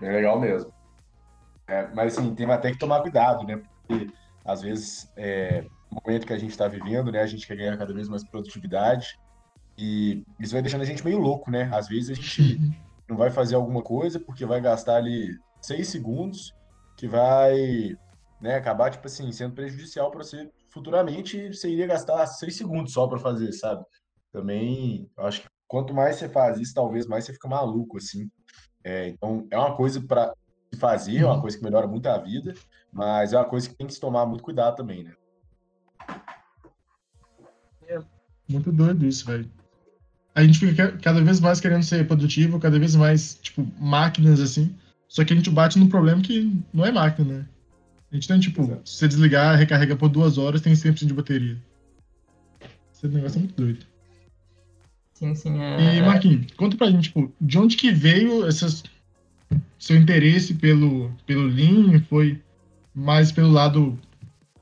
é 0.02 0.12
legal 0.12 0.40
mesmo. 0.40 0.72
É, 1.68 1.88
mas 1.94 2.18
assim, 2.18 2.34
tem 2.34 2.50
até 2.50 2.72
que 2.72 2.80
tomar 2.80 3.02
cuidado, 3.02 3.46
né? 3.46 3.62
Porque 3.88 4.10
às 4.44 4.62
vezes, 4.62 5.12
é, 5.16 5.64
no 5.92 6.02
momento 6.04 6.26
que 6.26 6.34
a 6.34 6.38
gente 6.38 6.52
está 6.52 6.68
vivendo, 6.68 7.12
né, 7.12 7.22
a 7.22 7.28
gente 7.28 7.46
quer 7.46 7.56
ganhar 7.56 7.78
cada 7.78 7.94
vez 7.94 8.10
mais 8.10 8.24
produtividade 8.24 9.18
e 9.80 10.26
isso 10.38 10.52
vai 10.52 10.62
deixando 10.62 10.82
a 10.82 10.86
gente 10.86 11.06
meio 11.06 11.18
louco, 11.18 11.50
né? 11.50 11.70
Às 11.74 11.88
vezes 11.88 12.10
a 12.10 12.14
gente 12.14 12.58
uhum. 12.58 12.74
não 13.08 13.18
vai 13.18 13.32
fazer 13.32 13.56
alguma 13.56 13.82
coisa 13.82 14.20
porque 14.20 14.46
vai 14.46 14.60
gastar 14.60 14.98
ali 14.98 15.40
seis 15.62 15.88
segundos 15.88 16.54
que 16.98 17.08
vai 17.08 17.98
né, 18.42 18.56
acabar, 18.56 18.92
tipo 18.92 19.08
assim, 19.08 19.32
sendo 19.32 19.56
prejudicial 19.56 20.12
para 20.12 20.22
você 20.22 20.52
futuramente. 20.68 21.54
Você 21.54 21.70
iria 21.70 21.88
gastar 21.88 22.28
seis 22.28 22.58
segundos 22.58 22.92
só 22.92 23.08
para 23.08 23.18
fazer, 23.18 23.54
sabe? 23.54 23.86
Também, 24.34 25.10
acho 25.18 25.44
que 25.44 25.48
quanto 25.66 25.94
mais 25.94 26.18
você 26.18 26.28
faz 26.28 26.60
isso, 26.60 26.74
talvez 26.74 27.08
mais 27.08 27.24
você 27.24 27.32
fica 27.32 27.48
maluco, 27.48 27.98
assim. 27.98 28.30
É, 28.84 29.08
então, 29.08 29.48
é 29.50 29.58
uma 29.58 29.78
coisa 29.78 30.02
para 30.02 30.34
se 30.74 30.78
fazer, 30.78 31.20
é 31.20 31.26
uma 31.26 31.36
uhum. 31.36 31.42
coisa 31.42 31.58
que 31.58 31.64
melhora 31.64 31.88
muito 31.88 32.08
a 32.08 32.18
vida, 32.18 32.54
mas 32.92 33.32
é 33.32 33.38
uma 33.38 33.46
coisa 33.46 33.70
que 33.70 33.76
tem 33.76 33.88
que 33.88 33.94
se 33.94 34.00
tomar 34.00 34.26
muito 34.26 34.44
cuidado 34.44 34.76
também, 34.76 35.06
né? 35.06 35.14
É 37.88 38.00
muito 38.50 38.74
doido 38.74 39.06
isso, 39.06 39.26
velho. 39.26 39.59
A 40.36 40.44
gente 40.44 40.60
fica 40.60 40.92
cada 41.02 41.22
vez 41.22 41.40
mais 41.40 41.60
querendo 41.60 41.84
ser 41.84 42.08
produtivo, 42.08 42.60
cada 42.60 42.80
vez 42.80 42.96
mais, 42.96 43.38
tipo, 43.42 43.68
máquinas, 43.80 44.40
assim. 44.40 44.74
Só 45.08 45.26
que 45.26 45.34
a 45.34 45.36
gente 45.36 45.50
bate 45.50 45.80
num 45.80 45.90
problema 45.90 46.22
que 46.22 46.56
não 46.74 46.86
é 46.86 46.92
máquina, 46.92 47.40
né? 47.40 47.46
A 48.12 48.16
gente 48.16 48.28
tem, 48.28 48.40
tipo, 48.40 48.62
Exato. 48.64 48.90
se 48.90 48.96
você 48.96 49.08
desligar, 49.08 49.58
recarrega 49.58 49.96
por 49.96 50.10
duas 50.10 50.38
horas, 50.38 50.62
tem 50.62 50.74
100% 50.74 51.06
de 51.06 51.14
bateria. 51.14 51.58
Esse 52.94 53.08
negócio 53.08 53.38
é 53.38 53.40
muito 53.40 53.56
doido. 53.56 53.86
Sim, 55.14 55.36
sim. 55.36 55.60
É... 55.62 55.98
E, 55.98 56.02
Marquinhos, 56.02 56.48
conta 56.56 56.78
pra 56.78 56.90
gente, 56.90 57.04
tipo, 57.04 57.32
de 57.42 57.58
onde 57.58 57.76
que 57.76 57.92
veio 57.92 58.48
essas, 58.48 58.84
seu 59.78 59.98
interesse 59.98 60.54
pelo, 60.54 61.12
pelo 61.26 61.46
Lean? 61.48 62.02
Foi 62.10 62.42
mais 62.94 63.32
pelo 63.32 63.52
lado 63.52 64.00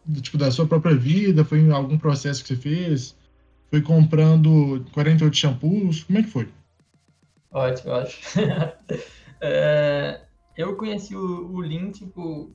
do, 0.05 0.21
tipo, 0.21 0.37
da 0.37 0.51
sua 0.51 0.65
própria 0.65 0.95
vida? 0.95 1.45
Foi 1.45 1.59
em 1.59 1.71
algum 1.71 1.97
processo 1.97 2.41
que 2.41 2.47
você 2.49 2.55
fez? 2.55 3.15
Foi 3.69 3.81
comprando 3.81 4.85
48 4.93 5.35
shampoos? 5.35 6.03
Como 6.03 6.19
é 6.19 6.23
que 6.23 6.29
foi? 6.29 6.49
Ótimo, 7.51 7.93
ótimo. 7.93 8.21
é, 9.41 10.21
eu 10.55 10.75
conheci 10.75 11.15
o, 11.15 11.51
o 11.51 11.59
Lean, 11.59 11.91
tipo, 11.91 12.51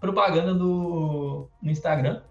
propaganda 0.00 0.54
no, 0.54 1.48
no 1.62 1.70
Instagram. 1.70 2.22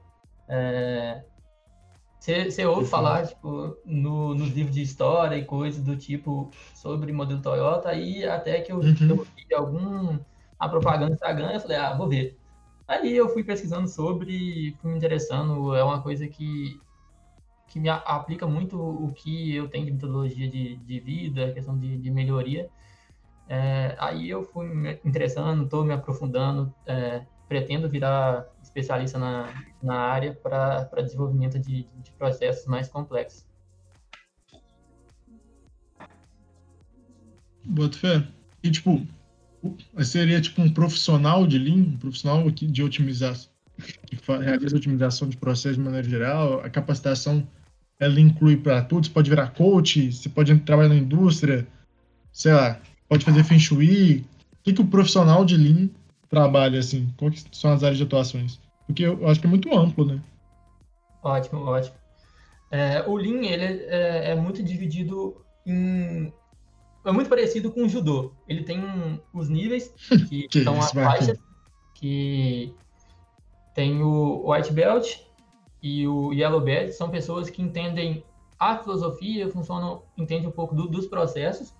Você 2.20 2.62
é, 2.62 2.68
ouve 2.68 2.90
falar, 2.90 3.26
tipo, 3.26 3.78
no, 3.86 4.34
nos 4.36 4.50
livros 4.50 4.76
de 4.76 4.82
história 4.82 5.38
e 5.38 5.46
coisas 5.46 5.84
do 5.84 5.96
tipo 5.96 6.52
sobre 6.74 7.12
modelo 7.14 7.42
Toyota, 7.42 7.90
aí 7.90 8.26
até 8.26 8.60
que 8.62 8.72
eu, 8.72 8.78
uhum. 8.78 8.96
eu 9.10 9.28
vi 9.36 9.54
algum 9.54 10.20
a 10.60 10.68
propaganda 10.68 11.08
no 11.08 11.14
Instagram, 11.14 11.52
eu 11.52 11.60
falei, 11.60 11.78
ah, 11.78 11.96
vou 11.96 12.10
ver. 12.10 12.38
Aí 12.88 13.16
eu 13.16 13.30
fui 13.30 13.44
pesquisando 13.44 13.88
sobre, 13.88 14.76
fui 14.82 14.92
me 14.92 14.98
interessando, 14.98 15.76
é 15.76 15.84
uma 15.84 16.02
coisa 16.02 16.28
que, 16.28 16.80
que 17.68 17.80
me 17.80 17.90
aplica 17.90 18.48
muito 18.48 18.80
o 18.80 19.12
que 19.14 19.56
eu 19.56 19.68
tenho 19.68 19.86
de 19.86 19.92
metodologia 19.92 20.50
de, 20.50 20.78
de 20.78 21.00
vida, 21.00 21.52
questão 21.54 21.78
de, 21.78 21.98
de 21.98 22.10
melhoria. 22.10 22.70
É, 23.50 23.96
aí 24.00 24.30
eu 24.30 24.44
fui 24.44 24.68
me 24.68 25.00
interessando, 25.06 25.64
estou 25.64 25.84
me 25.84 25.94
aprofundando, 25.94 26.74
é, 26.86 27.26
pretendo 27.48 27.90
virar 27.90 28.46
especialista 28.62 29.18
na, 29.18 29.54
na 29.82 29.96
área 29.96 30.34
para 30.34 31.02
desenvolvimento 31.02 31.60
de, 31.60 31.84
de 32.04 32.12
processos 32.18 32.66
mais 32.68 32.88
complexos. 32.88 33.46
Boto. 37.64 38.00
E, 38.64 38.72
tipo, 38.72 39.06
seria 40.04 40.40
tipo 40.42 40.62
um 40.62 40.70
profissional 40.70 41.46
de 41.46 41.58
Lean, 41.58 41.76
um 41.76 41.98
profissional 41.98 42.50
de 42.50 42.84
otimização, 42.84 43.52
que 44.08 44.16
realiza 44.42 44.76
otimização 44.76 45.28
de 45.28 45.38
processos 45.38 45.78
de 45.78 45.84
maneira 45.84 46.08
geral, 46.08 46.62
a 46.62 46.70
capacitação 46.70 47.48
ela 48.00 48.20
inclui 48.20 48.58
para 48.58 48.82
tudo, 48.82 49.08
você 49.08 49.12
pode 49.12 49.30
virar 49.30 49.54
coach, 49.54 50.12
você 50.12 50.30
pode 50.30 50.56
trabalhar 50.60 50.90
na 50.90 50.96
indústria, 50.96 51.68
sei 52.32 52.54
lá, 52.54 52.80
pode 53.10 53.26
fazer 53.26 53.44
Feng 53.44 53.60
Shui. 53.60 54.26
O 54.52 54.64
que, 54.64 54.74
que 54.74 54.82
o 54.82 54.88
profissional 54.88 55.44
de 55.44 55.58
Lean 55.58 55.90
trabalha, 56.30 56.80
assim? 56.80 57.12
Quais 57.18 57.46
são 57.52 57.72
as 57.72 57.84
áreas 57.84 57.98
de 57.98 58.04
atuações? 58.04 58.60
Porque 58.86 59.04
eu 59.04 59.28
acho 59.28 59.40
que 59.40 59.48
é 59.48 59.50
muito 59.50 59.76
amplo, 59.76 60.06
né? 60.06 60.22
Ótimo, 61.24 61.62
ótimo. 61.62 61.96
É, 62.70 63.04
o 63.08 63.16
Lean, 63.16 63.44
ele 63.46 63.64
é, 63.64 64.32
é, 64.32 64.36
muito 64.36 64.62
dividido 64.62 65.44
em... 65.66 66.32
É 67.06 67.12
muito 67.12 67.30
parecido 67.30 67.72
com 67.72 67.84
o 67.84 67.90
Judô. 67.90 68.34
Ele 68.48 68.64
tem 68.64 68.82
os 69.34 69.50
níveis, 69.50 69.94
que, 70.30 70.48
que 70.50 70.64
são 70.64 70.78
as 70.78 70.92
faixas, 70.92 71.40
que 71.96 72.74
tem 73.74 74.04
o 74.04 74.52
White 74.52 74.74
Belt 74.74 75.27
e 75.88 76.08
o 76.08 76.34
Yellow 76.34 76.60
Belt, 76.60 76.92
são 76.92 77.10
pessoas 77.10 77.50
que 77.50 77.62
entendem 77.62 78.24
a 78.60 78.78
filosofia, 78.78 79.50
funcionam, 79.50 80.04
entendem 80.18 80.50
um 80.50 80.52
pouco 80.52 80.76
do, 80.76 80.88
dos 80.88 81.08
processos. 81.08 81.74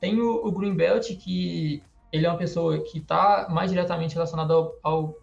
Tem 0.00 0.20
o, 0.20 0.46
o 0.46 0.52
Green 0.52 0.74
Belt, 0.74 1.06
que 1.16 1.82
ele 2.12 2.26
é 2.26 2.28
uma 2.28 2.36
pessoa 2.36 2.78
que 2.80 2.98
está 2.98 3.48
mais 3.50 3.70
diretamente 3.70 4.14
relacionada 4.14 4.52
ao, 4.52 4.74
ao, 4.82 5.14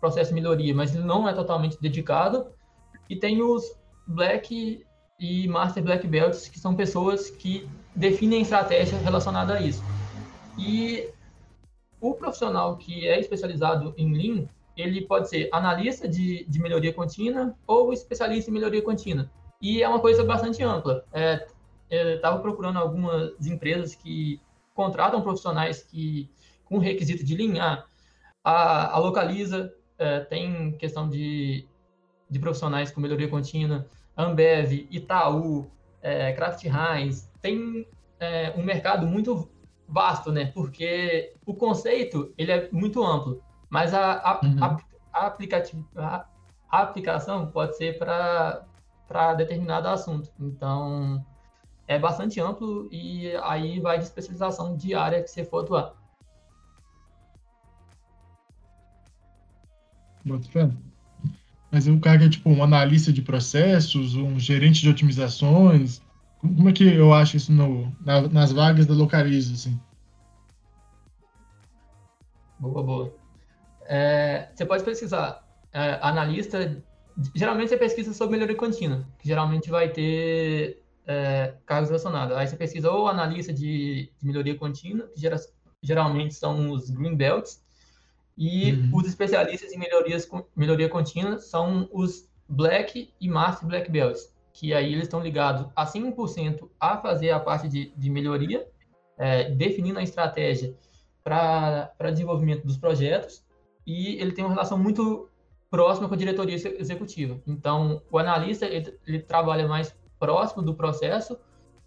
processo 0.00 0.28
de 0.30 0.34
melhoria, 0.34 0.74
mas 0.74 0.94
ele 0.94 1.04
não 1.04 1.28
é 1.28 1.32
totalmente 1.32 1.80
dedicado. 1.80 2.46
E 3.08 3.16
tem 3.16 3.42
os 3.42 3.74
Black 4.06 4.84
e 5.18 5.48
Master 5.48 5.82
Black 5.82 6.06
Belts, 6.06 6.48
que 6.48 6.58
são 6.58 6.74
pessoas 6.74 7.30
que 7.30 7.68
definem 7.94 8.42
estratégia 8.42 8.98
relacionada 8.98 9.54
a 9.54 9.60
isso. 9.60 9.82
E 10.58 11.08
o 12.00 12.14
profissional 12.14 12.76
que 12.76 13.06
é 13.08 13.18
especializado 13.18 13.94
em 13.96 14.12
Lean, 14.12 14.46
ele 14.76 15.02
pode 15.02 15.28
ser 15.28 15.48
analista 15.52 16.08
de, 16.08 16.44
de 16.44 16.60
melhoria 16.60 16.92
contínua 16.92 17.54
ou 17.66 17.92
especialista 17.92 18.50
em 18.50 18.54
melhoria 18.54 18.82
contínua. 18.82 19.30
E 19.60 19.82
é 19.82 19.88
uma 19.88 20.00
coisa 20.00 20.24
bastante 20.24 20.62
ampla. 20.62 21.04
É, 21.12 21.46
estava 21.90 22.38
procurando 22.40 22.78
algumas 22.78 23.46
empresas 23.46 23.94
que 23.94 24.40
contratam 24.74 25.22
profissionais 25.22 25.82
que 25.82 26.28
com 26.64 26.78
requisito 26.78 27.24
de 27.24 27.36
linha, 27.36 27.84
a, 28.42 28.94
a 28.94 28.98
Localiza 28.98 29.72
é, 29.98 30.20
tem 30.20 30.72
questão 30.72 31.08
de, 31.08 31.66
de 32.28 32.38
profissionais 32.38 32.90
com 32.90 33.00
melhoria 33.00 33.28
contínua, 33.28 33.86
Ambev, 34.16 34.86
Itaú, 34.90 35.70
é, 36.02 36.32
Kraft 36.32 36.64
Heinz, 36.64 37.30
tem 37.40 37.86
é, 38.18 38.52
um 38.56 38.62
mercado 38.62 39.06
muito 39.06 39.48
vasto, 39.88 40.32
né? 40.32 40.46
Porque 40.54 41.32
o 41.46 41.54
conceito 41.54 42.32
ele 42.36 42.52
é 42.52 42.68
muito 42.72 43.04
amplo, 43.04 43.42
mas 43.74 43.92
a, 43.92 44.20
a, 44.20 44.40
uhum. 44.40 44.56
a, 44.62 44.66
a, 45.12 45.26
a, 45.96 46.26
a 46.70 46.82
aplicação 46.82 47.48
pode 47.48 47.76
ser 47.76 47.98
para 47.98 49.34
determinado 49.36 49.88
assunto. 49.88 50.30
Então, 50.38 51.26
é 51.88 51.98
bastante 51.98 52.40
amplo 52.40 52.88
e 52.92 53.32
aí 53.42 53.80
vai 53.80 53.98
de 53.98 54.04
especialização 54.04 54.76
de 54.76 54.94
área 54.94 55.20
que 55.20 55.26
você 55.26 55.44
for 55.44 55.64
atuar. 55.64 55.92
Boto 60.24 60.48
fé. 60.52 60.70
Mas 61.72 61.88
o 61.88 61.98
cara 61.98 62.26
é 62.26 62.28
tipo 62.28 62.48
um 62.48 62.62
analista 62.62 63.12
de 63.12 63.22
processos, 63.22 64.14
um 64.14 64.38
gerente 64.38 64.82
de 64.82 64.88
otimizações. 64.88 66.00
Como 66.38 66.68
é 66.68 66.72
que 66.72 66.84
eu 66.84 67.12
acho 67.12 67.36
isso 67.36 67.50
no, 67.50 67.92
na, 68.02 68.20
nas 68.28 68.52
vagas 68.52 68.86
da 68.86 68.94
Localiza, 68.94 69.52
assim? 69.54 69.80
Boa, 72.60 72.80
boa. 72.80 73.23
É, 73.86 74.48
você 74.54 74.64
pode 74.64 74.84
pesquisar 74.84 75.46
é, 75.72 75.98
analista. 76.00 76.82
Geralmente 77.34 77.68
você 77.68 77.76
pesquisa 77.76 78.12
sobre 78.12 78.36
melhoria 78.36 78.56
contínua, 78.56 79.06
que 79.18 79.28
geralmente 79.28 79.70
vai 79.70 79.88
ter 79.88 80.82
é, 81.06 81.54
cargos 81.66 81.90
relacionados. 81.90 82.36
Aí 82.36 82.46
você 82.46 82.56
pesquisa 82.56 82.90
ou 82.90 83.08
analista 83.08 83.52
de, 83.52 84.10
de 84.18 84.26
melhoria 84.26 84.56
contínua, 84.56 85.06
que 85.08 85.20
gera, 85.20 85.36
geralmente 85.82 86.34
são 86.34 86.70
os 86.70 86.90
green 86.90 87.14
belts, 87.14 87.62
e 88.36 88.72
uhum. 88.72 88.90
os 88.94 89.06
especialistas 89.06 89.72
em 89.72 89.78
melhorias, 89.78 90.28
melhoria 90.56 90.88
contínua 90.88 91.38
são 91.38 91.88
os 91.92 92.28
Black 92.48 93.12
e 93.20 93.28
Master 93.28 93.68
Black 93.68 93.90
Belts, 93.90 94.32
que 94.52 94.74
aí 94.74 94.92
eles 94.92 95.04
estão 95.04 95.20
ligados 95.20 95.66
a 95.74 95.86
100% 95.86 96.68
a 96.80 96.96
fazer 96.98 97.30
a 97.30 97.40
parte 97.40 97.68
de, 97.68 97.92
de 97.96 98.10
melhoria, 98.10 98.66
é, 99.16 99.50
definindo 99.50 99.98
a 99.98 100.02
estratégia 100.02 100.74
para 101.22 102.10
desenvolvimento 102.10 102.66
dos 102.66 102.76
projetos, 102.76 103.43
e 103.86 104.16
ele 104.20 104.32
tem 104.32 104.44
uma 104.44 104.52
relação 104.52 104.78
muito 104.78 105.28
próxima 105.70 106.08
com 106.08 106.14
a 106.14 106.18
diretoria 106.18 106.54
executiva. 106.54 107.40
Então, 107.46 108.02
o 108.10 108.18
analista 108.18 108.66
ele, 108.66 108.96
ele 109.06 109.18
trabalha 109.18 109.66
mais 109.66 109.94
próximo 110.18 110.62
do 110.62 110.74
processo 110.74 111.38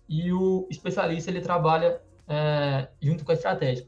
e 0.09 0.31
o 0.31 0.67
especialista 0.69 1.31
ele 1.31 1.41
trabalha 1.41 2.01
é, 2.27 2.89
junto 3.01 3.23
com 3.23 3.31
a 3.31 3.33
estratégia. 3.33 3.87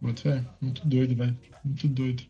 Muito, 0.00 0.28
é, 0.28 0.44
muito 0.60 0.86
doido, 0.86 1.16
velho. 1.16 1.36
Muito 1.64 1.88
doido. 1.88 2.22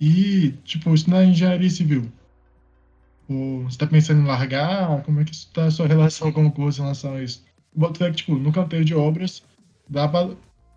E, 0.00 0.50
tipo, 0.64 0.92
isso 0.92 1.08
na 1.08 1.24
engenharia 1.24 1.70
civil. 1.70 2.12
Você 3.28 3.78
tá 3.78 3.86
pensando 3.86 4.20
em 4.20 4.26
largar? 4.26 5.02
Como 5.02 5.20
é 5.20 5.24
que 5.24 5.32
está 5.32 5.64
a 5.66 5.70
sua 5.70 5.86
relação 5.86 6.30
com 6.30 6.44
o 6.46 6.52
curso 6.52 6.80
em 6.80 6.82
relação 6.82 7.14
a 7.14 7.22
isso? 7.22 7.44
Boto 7.74 8.04
é 8.04 8.10
que, 8.10 8.16
tipo, 8.16 8.34
no 8.34 8.52
canteiro 8.52 8.84
de 8.84 8.94
obras, 8.94 9.42
dá 9.88 10.08
para 10.08 10.34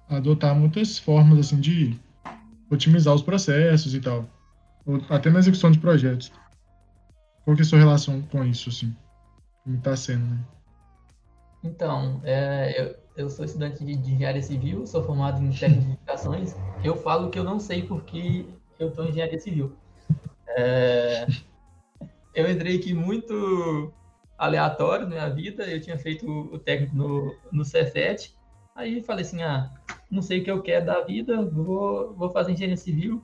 adotar 0.09 0.55
muitas 0.55 0.97
formas, 0.97 1.39
assim, 1.39 1.59
de 1.59 1.99
otimizar 2.69 3.13
os 3.13 3.21
processos 3.21 3.93
e 3.93 4.01
tal. 4.01 4.25
Ou 4.85 5.01
até 5.09 5.29
na 5.29 5.39
execução 5.39 5.71
de 5.71 5.79
projetos. 5.79 6.31
Qual 7.43 7.55
que 7.55 7.61
é 7.61 7.65
a 7.65 7.67
sua 7.67 7.79
relação 7.79 8.21
com 8.23 8.43
isso, 8.43 8.69
assim? 8.69 8.95
Como 9.63 9.79
tá 9.79 9.95
sendo, 9.95 10.25
né? 10.25 10.39
Então, 11.63 12.21
é, 12.23 12.81
eu, 12.81 12.95
eu, 13.15 13.29
sou 13.29 13.43
estudante 13.43 13.83
de, 13.83 13.93
engenharia 13.93 14.41
civil, 14.41 14.85
sou 14.85 15.03
formado 15.03 15.43
em 15.43 15.49
técnicas 15.51 15.83
de 15.83 15.91
edificações. 15.91 16.55
Eu 16.83 16.95
falo 16.95 17.29
que 17.29 17.39
eu 17.39 17.43
não 17.43 17.59
sei 17.59 17.83
porque 17.83 18.45
eu 18.79 18.89
estou 18.89 19.05
em 19.05 19.09
engenharia 19.09 19.39
civil. 19.39 19.75
É, 20.49 21.27
eu 22.33 22.49
entrei 22.49 22.77
aqui 22.77 22.93
muito 22.93 23.91
aleatório 24.37 25.05
na 25.05 25.15
minha 25.15 25.29
vida, 25.29 25.63
eu 25.63 25.81
tinha 25.81 25.97
feito 25.97 26.29
o 26.29 26.59
técnico 26.59 26.95
no, 26.95 27.35
no 27.51 27.65
Cefet, 27.65 28.36
aí 28.77 29.01
falei 29.01 29.25
assim, 29.25 29.41
ah, 29.41 29.73
não 30.09 30.21
sei 30.21 30.39
o 30.39 30.43
que 30.43 30.51
eu 30.51 30.61
quero 30.61 30.85
da 30.85 31.01
vida, 31.01 31.43
vou, 31.43 32.13
vou 32.13 32.29
fazer 32.29 32.53
engenharia 32.53 32.77
civil. 32.77 33.21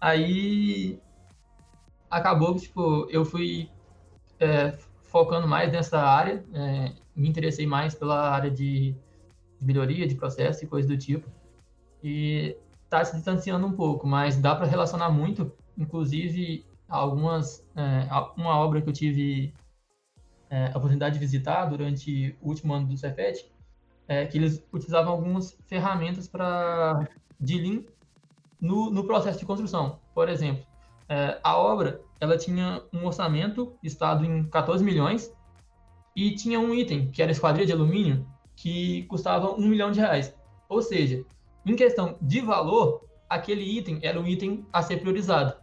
Aí 0.00 1.00
acabou 2.10 2.54
que, 2.54 2.62
tipo, 2.62 3.08
eu 3.08 3.24
fui 3.24 3.70
é, 4.38 4.72
focando 5.02 5.46
mais 5.46 5.72
nessa 5.72 5.98
área, 6.00 6.44
é, 6.52 6.92
me 7.14 7.28
interessei 7.28 7.66
mais 7.66 7.94
pela 7.94 8.30
área 8.30 8.50
de, 8.50 8.94
melhoria 9.60 10.06
de 10.06 10.14
processo 10.14 10.64
e 10.64 10.68
coisas 10.68 10.90
do 10.90 10.98
tipo. 10.98 11.28
E 12.02 12.56
está 12.84 13.04
se 13.04 13.14
distanciando 13.14 13.66
um 13.66 13.72
pouco, 13.72 14.06
mas 14.06 14.36
dá 14.36 14.54
para 14.54 14.66
relacionar 14.66 15.10
muito, 15.10 15.52
inclusive 15.76 16.64
algumas 16.88 17.64
é, 17.76 18.08
uma 18.36 18.56
obra 18.58 18.80
que 18.80 18.88
eu 18.88 18.92
tive 18.92 19.52
é, 20.48 20.66
a 20.66 20.78
oportunidade 20.78 21.14
de 21.14 21.20
visitar 21.20 21.66
durante 21.66 22.36
o 22.40 22.48
último 22.48 22.72
ano 22.72 22.86
do 22.86 22.96
Cefet, 22.96 23.50
é 24.08 24.24
que 24.26 24.38
eles 24.38 24.64
utilizavam 24.72 25.12
algumas 25.12 25.56
ferramentas 25.66 26.26
para 26.26 27.06
de 27.38 27.60
Lean 27.60 27.82
no, 28.60 28.90
no 28.90 29.04
processo 29.04 29.38
de 29.38 29.46
construção. 29.46 30.00
Por 30.14 30.28
exemplo, 30.28 30.64
é, 31.08 31.38
a 31.44 31.56
obra 31.56 32.00
ela 32.20 32.36
tinha 32.36 32.82
um 32.92 33.06
orçamento 33.06 33.76
estado 33.82 34.24
em 34.24 34.44
14 34.44 34.82
milhões 34.82 35.32
e 36.16 36.34
tinha 36.34 36.58
um 36.58 36.74
item 36.74 37.10
que 37.10 37.22
era 37.22 37.30
esquadrilha 37.30 37.66
de 37.66 37.72
alumínio 37.72 38.26
que 38.56 39.04
custava 39.04 39.52
um 39.52 39.68
milhão 39.68 39.92
de 39.92 40.00
reais. 40.00 40.34
Ou 40.68 40.82
seja, 40.82 41.24
em 41.64 41.76
questão 41.76 42.16
de 42.20 42.40
valor, 42.40 43.04
aquele 43.28 43.62
item 43.62 44.00
era 44.02 44.20
um 44.20 44.26
item 44.26 44.66
a 44.72 44.82
ser 44.82 44.98
priorizado. 44.98 45.54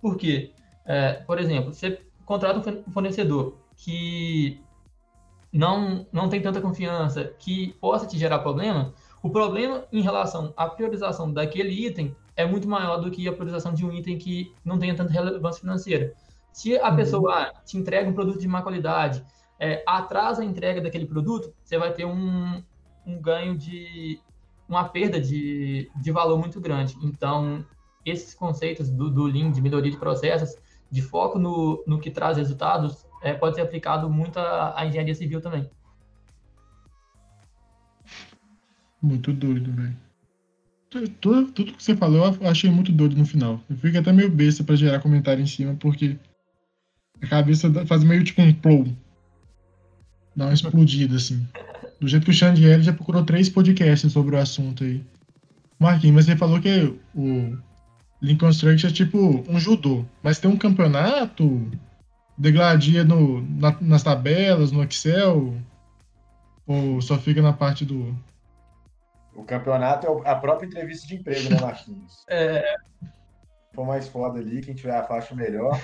Por 0.00 0.16
quê? 0.16 0.52
É, 0.84 1.12
por 1.12 1.38
exemplo, 1.38 1.72
você 1.72 2.00
contrata 2.24 2.70
um 2.70 2.90
fornecedor 2.90 3.56
que 3.76 4.60
não, 5.52 6.06
não 6.10 6.28
tem 6.28 6.40
tanta 6.40 6.60
confiança, 6.60 7.24
que 7.38 7.74
possa 7.80 8.06
te 8.06 8.18
gerar 8.18 8.38
problema, 8.38 8.94
o 9.22 9.30
problema 9.30 9.84
em 9.92 10.00
relação 10.00 10.52
à 10.56 10.66
priorização 10.66 11.32
daquele 11.32 11.86
item 11.86 12.16
é 12.34 12.46
muito 12.46 12.66
maior 12.66 12.96
do 12.98 13.10
que 13.10 13.28
a 13.28 13.32
priorização 13.32 13.74
de 13.74 13.84
um 13.84 13.92
item 13.92 14.16
que 14.16 14.54
não 14.64 14.78
tenha 14.78 14.96
tanta 14.96 15.12
relevância 15.12 15.60
financeira. 15.60 16.14
Se 16.52 16.76
a 16.78 16.90
uhum. 16.90 16.96
pessoa 16.96 17.52
te 17.64 17.76
entrega 17.76 18.08
um 18.08 18.14
produto 18.14 18.40
de 18.40 18.48
má 18.48 18.62
qualidade, 18.62 19.24
é, 19.60 19.82
atrasa 19.86 20.42
a 20.42 20.44
entrega 20.44 20.80
daquele 20.80 21.06
produto, 21.06 21.52
você 21.62 21.78
vai 21.78 21.92
ter 21.92 22.04
um, 22.04 22.62
um 23.06 23.20
ganho 23.20 23.56
de 23.56 24.18
uma 24.68 24.88
perda 24.88 25.20
de, 25.20 25.90
de 25.94 26.10
valor 26.10 26.38
muito 26.38 26.60
grande. 26.60 26.96
Então, 27.02 27.64
esses 28.04 28.34
conceitos 28.34 28.90
do, 28.90 29.10
do 29.10 29.24
Lean, 29.24 29.50
de 29.50 29.60
melhoria 29.60 29.90
de 29.90 29.98
processos, 29.98 30.56
de 30.90 31.00
foco 31.00 31.38
no, 31.38 31.82
no 31.86 32.00
que 32.00 32.10
traz 32.10 32.36
resultados, 32.36 33.06
é, 33.22 33.32
pode 33.32 33.56
ser 33.56 33.62
aplicado 33.62 34.10
muito 34.10 34.38
à, 34.38 34.78
à 34.78 34.86
engenharia 34.86 35.14
civil 35.14 35.40
também. 35.40 35.68
Muito 39.00 39.32
doido, 39.32 39.72
velho. 39.72 39.96
Tudo, 41.20 41.50
tudo 41.52 41.72
que 41.72 41.82
você 41.82 41.96
falou 41.96 42.36
eu 42.40 42.48
achei 42.48 42.70
muito 42.70 42.92
doido 42.92 43.16
no 43.16 43.24
final. 43.24 43.60
Eu 43.68 43.76
fico 43.76 43.98
até 43.98 44.12
meio 44.12 44.30
besta 44.30 44.62
pra 44.62 44.76
gerar 44.76 45.00
comentário 45.00 45.42
em 45.42 45.46
cima, 45.46 45.74
porque 45.74 46.16
a 47.22 47.26
cabeça 47.26 47.72
faz 47.86 48.04
meio 48.04 48.22
tipo 48.22 48.42
um 48.42 48.52
plow. 48.52 48.86
Dá 50.36 50.46
uma 50.46 50.54
explodida, 50.54 51.16
assim. 51.16 51.46
Do 52.00 52.08
jeito 52.08 52.24
que 52.24 52.30
o 52.30 52.34
Xandiel 52.34 52.82
já 52.82 52.92
procurou 52.92 53.24
três 53.24 53.48
podcasts 53.48 54.12
sobre 54.12 54.36
o 54.36 54.38
assunto 54.38 54.84
aí. 54.84 55.02
Marquinhos, 55.78 56.14
mas 56.14 56.24
você 56.26 56.36
falou 56.36 56.60
que 56.60 56.94
o 57.14 57.56
Lincoln 58.20 58.46
Construction 58.46 58.88
é 58.88 58.92
tipo 58.92 59.44
um 59.48 59.58
judô, 59.58 60.04
mas 60.22 60.38
tem 60.38 60.50
um 60.50 60.56
campeonato, 60.56 61.70
degladia 62.42 63.04
no, 63.04 63.40
na, 63.40 63.76
nas 63.80 64.02
tabelas, 64.02 64.72
no 64.72 64.82
Excel, 64.82 65.54
ou 66.66 67.00
só 67.00 67.16
fica 67.16 67.40
na 67.40 67.52
parte 67.52 67.84
do. 67.84 68.14
O 69.34 69.44
campeonato 69.44 70.06
é 70.24 70.28
a 70.28 70.34
própria 70.34 70.66
entrevista 70.66 71.06
de 71.06 71.14
emprego, 71.14 71.48
né, 71.48 71.60
Marquinhos? 71.60 72.24
É. 72.28 72.74
For 73.72 73.86
mais 73.86 74.06
foda 74.06 74.38
ali, 74.38 74.60
quem 74.60 74.74
tiver 74.74 74.94
a 74.94 75.04
faixa 75.04 75.34
melhor. 75.34 75.80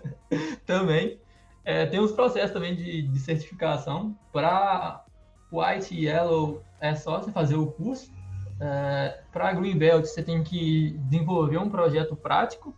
também. 0.64 1.20
É, 1.62 1.84
tem 1.84 2.00
os 2.00 2.12
processos 2.12 2.52
também 2.52 2.74
de, 2.74 3.02
de 3.02 3.18
certificação 3.18 4.16
para 4.32 5.04
White 5.52 5.94
e 5.94 6.06
Yellow 6.06 6.62
é 6.80 6.94
só 6.94 7.20
você 7.20 7.30
fazer 7.30 7.56
o 7.56 7.66
curso. 7.66 8.10
É, 8.58 9.20
para 9.32 9.52
Green 9.52 9.76
Belt 9.76 10.06
você 10.06 10.22
tem 10.22 10.42
que 10.42 10.96
desenvolver 11.10 11.58
um 11.58 11.68
projeto 11.68 12.16
prático 12.16 12.74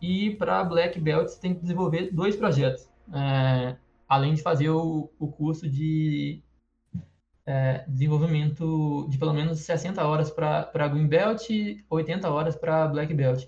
e 0.00 0.30
para 0.36 0.64
Black 0.64 0.98
Belt 1.00 1.28
você 1.28 1.40
tem 1.40 1.54
que 1.54 1.60
desenvolver 1.60 2.10
dois 2.12 2.36
projetos, 2.36 2.88
é, 3.12 3.76
além 4.08 4.34
de 4.34 4.42
fazer 4.42 4.70
o, 4.70 5.10
o 5.18 5.28
curso 5.28 5.68
de 5.68 6.42
é, 7.46 7.84
desenvolvimento 7.88 9.06
de 9.10 9.18
pelo 9.18 9.32
menos 9.32 9.60
60 9.60 10.04
horas 10.04 10.30
para 10.30 10.88
Green 10.88 11.06
Belt 11.06 11.50
e 11.50 11.84
80 11.90 12.30
horas 12.30 12.56
para 12.56 12.86
Black 12.88 13.12
Belt. 13.12 13.46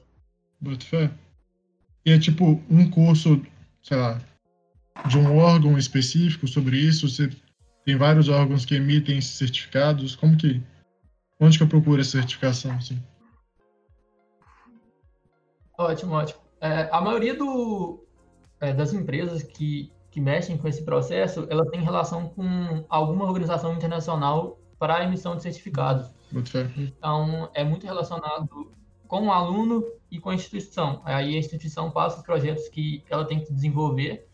Boto 0.60 0.84
fé. 0.84 1.10
E 2.04 2.10
é 2.10 2.18
tipo 2.18 2.60
um 2.68 2.90
curso, 2.90 3.40
sei 3.82 3.96
lá, 3.96 4.20
de 5.06 5.18
um 5.18 5.36
órgão 5.36 5.78
específico 5.78 6.46
sobre 6.46 6.76
isso? 6.76 7.08
Você 7.08 7.30
tem 7.84 7.96
vários 7.96 8.28
órgãos 8.28 8.64
que 8.64 8.74
emitem 8.74 9.18
esses 9.18 9.36
certificados. 9.36 10.16
Como 10.16 10.36
que. 10.36 10.62
Onde 11.40 11.58
que 11.58 11.64
eu 11.64 11.68
procuro 11.68 12.00
essa 12.00 12.12
certificação? 12.12 12.72
Assim? 12.72 13.02
Ótimo, 15.76 16.12
ótimo. 16.14 16.41
É, 16.62 16.88
a 16.92 17.00
maioria 17.00 17.34
do, 17.34 18.06
é, 18.60 18.72
das 18.72 18.92
empresas 18.92 19.42
que, 19.42 19.92
que 20.12 20.20
mexem 20.20 20.56
com 20.56 20.68
esse 20.68 20.84
processo, 20.84 21.44
ela 21.50 21.68
tem 21.68 21.80
relação 21.80 22.28
com 22.28 22.84
alguma 22.88 23.24
organização 23.24 23.74
internacional 23.74 24.60
para 24.78 24.98
a 24.98 25.04
emissão 25.04 25.34
de 25.34 25.42
certificados. 25.42 26.08
Então, 26.76 27.50
é 27.52 27.64
muito 27.64 27.84
relacionado 27.84 28.72
com 29.08 29.26
o 29.26 29.32
aluno 29.32 29.84
e 30.08 30.20
com 30.20 30.30
a 30.30 30.34
instituição. 30.34 31.02
Aí 31.04 31.34
a 31.34 31.38
instituição 31.38 31.90
passa 31.90 32.18
os 32.18 32.22
projetos 32.22 32.68
que 32.68 33.02
ela 33.10 33.24
tem 33.24 33.40
que 33.40 33.52
desenvolver 33.52 34.28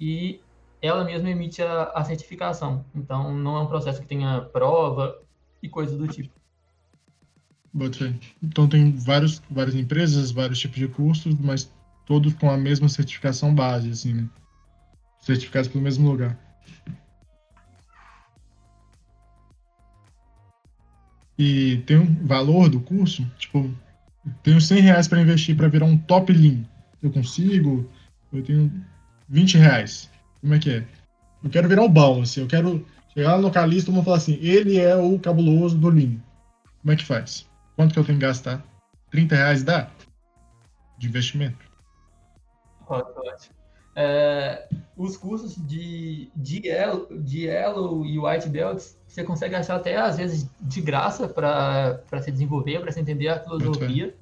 e 0.00 0.40
ela 0.80 1.04
mesma 1.04 1.28
emite 1.28 1.62
a, 1.62 1.84
a 1.94 2.02
certificação. 2.02 2.82
Então, 2.94 3.34
não 3.34 3.58
é 3.58 3.60
um 3.60 3.66
processo 3.66 4.00
que 4.00 4.06
tenha 4.06 4.40
prova 4.40 5.20
e 5.62 5.68
coisas 5.68 5.98
do 5.98 6.08
tipo. 6.08 6.32
Então 8.42 8.68
tem 8.68 8.92
vários, 8.92 9.42
várias 9.50 9.74
empresas, 9.74 10.30
vários 10.30 10.58
tipos 10.58 10.78
de 10.78 10.88
cursos, 10.88 11.34
mas 11.38 11.70
todos 12.06 12.32
com 12.34 12.50
a 12.50 12.56
mesma 12.56 12.88
certificação 12.88 13.54
base, 13.54 13.90
assim, 13.90 14.14
né? 14.14 14.28
Certificados 15.20 15.68
pelo 15.68 15.84
mesmo 15.84 16.10
lugar. 16.10 16.38
E 21.38 21.78
tem 21.86 21.98
um 21.98 22.26
valor 22.26 22.68
do 22.68 22.80
curso, 22.80 23.24
tipo, 23.38 23.70
tenho 24.42 24.60
100 24.60 24.80
reais 24.80 25.06
para 25.06 25.20
investir 25.20 25.56
para 25.56 25.68
virar 25.68 25.86
um 25.86 25.96
top 25.96 26.32
lean. 26.32 26.64
Eu 27.02 27.10
consigo? 27.10 27.88
Eu 28.32 28.42
tenho 28.42 28.84
20 29.28 29.56
reais. 29.56 30.10
Como 30.40 30.54
é 30.54 30.58
que 30.58 30.70
é? 30.70 30.84
Eu 31.42 31.50
quero 31.50 31.68
virar 31.68 31.84
o 31.84 31.88
bom, 31.88 32.22
assim, 32.22 32.40
eu 32.40 32.46
quero 32.48 32.84
chegar 33.14 33.36
no 33.36 33.42
localista 33.42 33.90
e 33.90 34.04
falar 34.04 34.16
assim, 34.16 34.38
ele 34.40 34.78
é 34.78 34.96
o 34.96 35.18
cabuloso 35.18 35.78
do 35.78 35.88
Lean. 35.88 36.16
Como 36.82 36.92
é 36.92 36.96
que 36.96 37.04
faz? 37.04 37.47
Quanto 37.78 37.92
que 37.92 38.00
eu 38.00 38.04
tenho 38.04 38.18
que 38.18 38.26
gastar? 38.26 38.60
30 39.12 39.36
reais 39.36 39.62
dá? 39.62 39.88
De 40.98 41.06
investimento. 41.06 41.64
Ótimo, 42.88 43.20
ótimo. 43.24 43.54
É, 43.94 44.68
os 44.96 45.16
cursos 45.16 45.54
de, 45.64 46.28
de, 46.34 46.66
Yellow, 46.66 47.06
de 47.20 47.46
Yellow 47.46 48.04
e 48.04 48.18
White 48.18 48.48
Belts, 48.48 48.98
você 49.06 49.22
consegue 49.22 49.54
achar 49.54 49.76
até 49.76 49.96
às 49.96 50.16
vezes 50.16 50.50
de 50.60 50.80
graça 50.80 51.28
para 51.28 52.02
se 52.20 52.32
desenvolver, 52.32 52.80
para 52.80 52.90
se 52.90 52.98
entender 52.98 53.28
a 53.28 53.38
filosofia. 53.38 54.12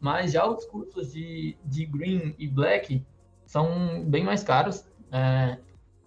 Mas 0.00 0.32
já 0.32 0.46
os 0.46 0.64
cursos 0.64 1.12
de, 1.12 1.58
de 1.66 1.84
Green 1.84 2.34
e 2.38 2.48
Black 2.48 3.04
são 3.44 4.02
bem 4.02 4.24
mais 4.24 4.42
caros 4.42 4.82
é, 5.12 5.58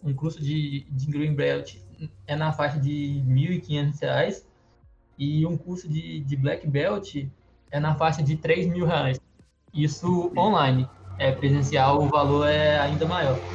um 0.03 0.15
curso 0.15 0.41
de, 0.41 0.87
de 0.89 1.05
Green 1.11 1.35
Belt 1.35 1.75
é 2.25 2.35
na 2.35 2.51
faixa 2.51 2.79
de 2.79 3.19
R$ 3.19 3.59
1.500 3.59 4.49
e 5.21 5.45
um 5.45 5.55
curso 5.55 5.87
de, 5.87 6.19
de 6.21 6.35
Black 6.35 6.67
Belt 6.67 7.27
é 7.69 7.79
na 7.79 7.93
faixa 7.93 8.23
de 8.23 8.33
R$ 8.33 8.65
mil 8.65 8.87
reais. 8.87 9.19
Isso 9.71 10.33
online. 10.35 10.89
É 11.19 11.31
presencial, 11.31 12.01
o 12.01 12.09
valor 12.09 12.47
é 12.47 12.79
ainda 12.79 13.05
maior. 13.05 13.45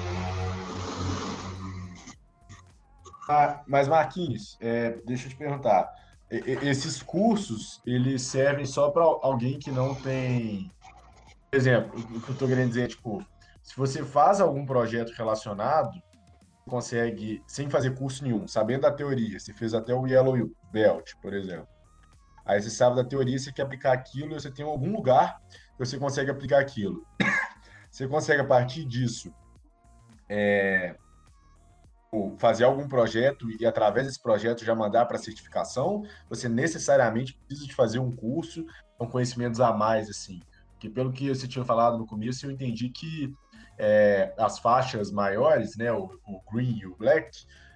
Ah, 3.29 3.65
mas 3.67 3.89
Marquinhos, 3.89 4.57
é, 4.61 5.01
deixa 5.05 5.27
eu 5.27 5.31
te 5.31 5.37
perguntar. 5.37 5.93
Esses 6.31 7.03
cursos, 7.03 7.83
eles 7.85 8.23
servem 8.23 8.65
só 8.65 8.89
para 8.91 9.03
alguém 9.03 9.59
que 9.59 9.73
não 9.73 9.93
tem. 9.93 10.71
Por 11.51 11.57
exemplo, 11.57 11.99
o 11.99 12.21
que 12.21 12.29
eu 12.29 12.33
estou 12.33 12.47
querendo 12.47 12.69
dizer 12.69 12.85
é, 12.85 12.89
tipo, 12.89 13.27
se 13.61 13.77
você 13.77 14.05
faz 14.05 14.41
algum 14.41 14.65
projeto 14.65 15.11
relacionado, 15.11 16.01
consegue, 16.69 17.43
sem 17.47 17.71
fazer 17.71 17.95
curso 17.95 18.25
nenhum, 18.25 18.47
sabendo 18.47 18.83
da 18.83 18.93
teoria, 18.93 19.39
você 19.39 19.55
fez 19.55 19.73
até 19.73 19.95
o 19.95 20.07
Yellow 20.07 20.51
Belt, 20.73 21.13
por 21.23 21.33
exemplo. 21.33 21.69
Aí 22.45 22.61
você 22.61 22.71
sabe 22.71 22.97
da 22.97 23.05
teoria, 23.05 23.39
você 23.39 23.53
quer 23.53 23.63
aplicar 23.63 23.93
aquilo, 23.93 24.33
e 24.33 24.41
você 24.41 24.51
tem 24.51 24.65
algum 24.65 24.93
lugar 24.93 25.41
que 25.51 25.79
você 25.79 25.99
consegue 25.99 26.31
aplicar 26.31 26.61
aquilo. 26.61 27.07
Você 27.89 28.07
consegue, 28.07 28.43
a 28.43 28.45
partir 28.45 28.85
disso, 28.85 29.33
é, 30.29 30.95
fazer 32.37 32.65
algum 32.65 32.87
projeto 32.87 33.47
e, 33.59 33.65
através 33.65 34.07
desse 34.07 34.23
projeto, 34.23 34.67
já 34.67 34.75
mandar 34.75 35.07
para 35.07 35.17
certificação? 35.17 36.03
Você 36.29 36.47
necessariamente 36.47 37.33
precisa 37.33 37.67
de 37.67 37.75
fazer 37.75 37.99
um 37.99 38.15
curso 38.15 38.67
com 38.99 39.09
conhecimentos 39.09 39.61
a 39.61 39.73
mais, 39.73 40.11
assim? 40.11 40.43
Porque, 40.73 40.91
pelo 40.91 41.11
que 41.11 41.31
você 41.31 41.49
tinha 41.49 41.65
falado 41.65 41.97
no 41.97 42.07
começo, 42.07 42.45
eu 42.45 42.51
entendi 42.51 42.91
que 42.91 43.33
é, 43.79 44.33
as 44.39 44.59
faixas 44.59 45.11
maiores, 45.11 45.77
né, 45.77 45.93
o, 45.93 46.05
o 46.27 46.41
green 46.53 46.79
e 46.79 46.87
o 46.87 46.97
black, 46.97 47.31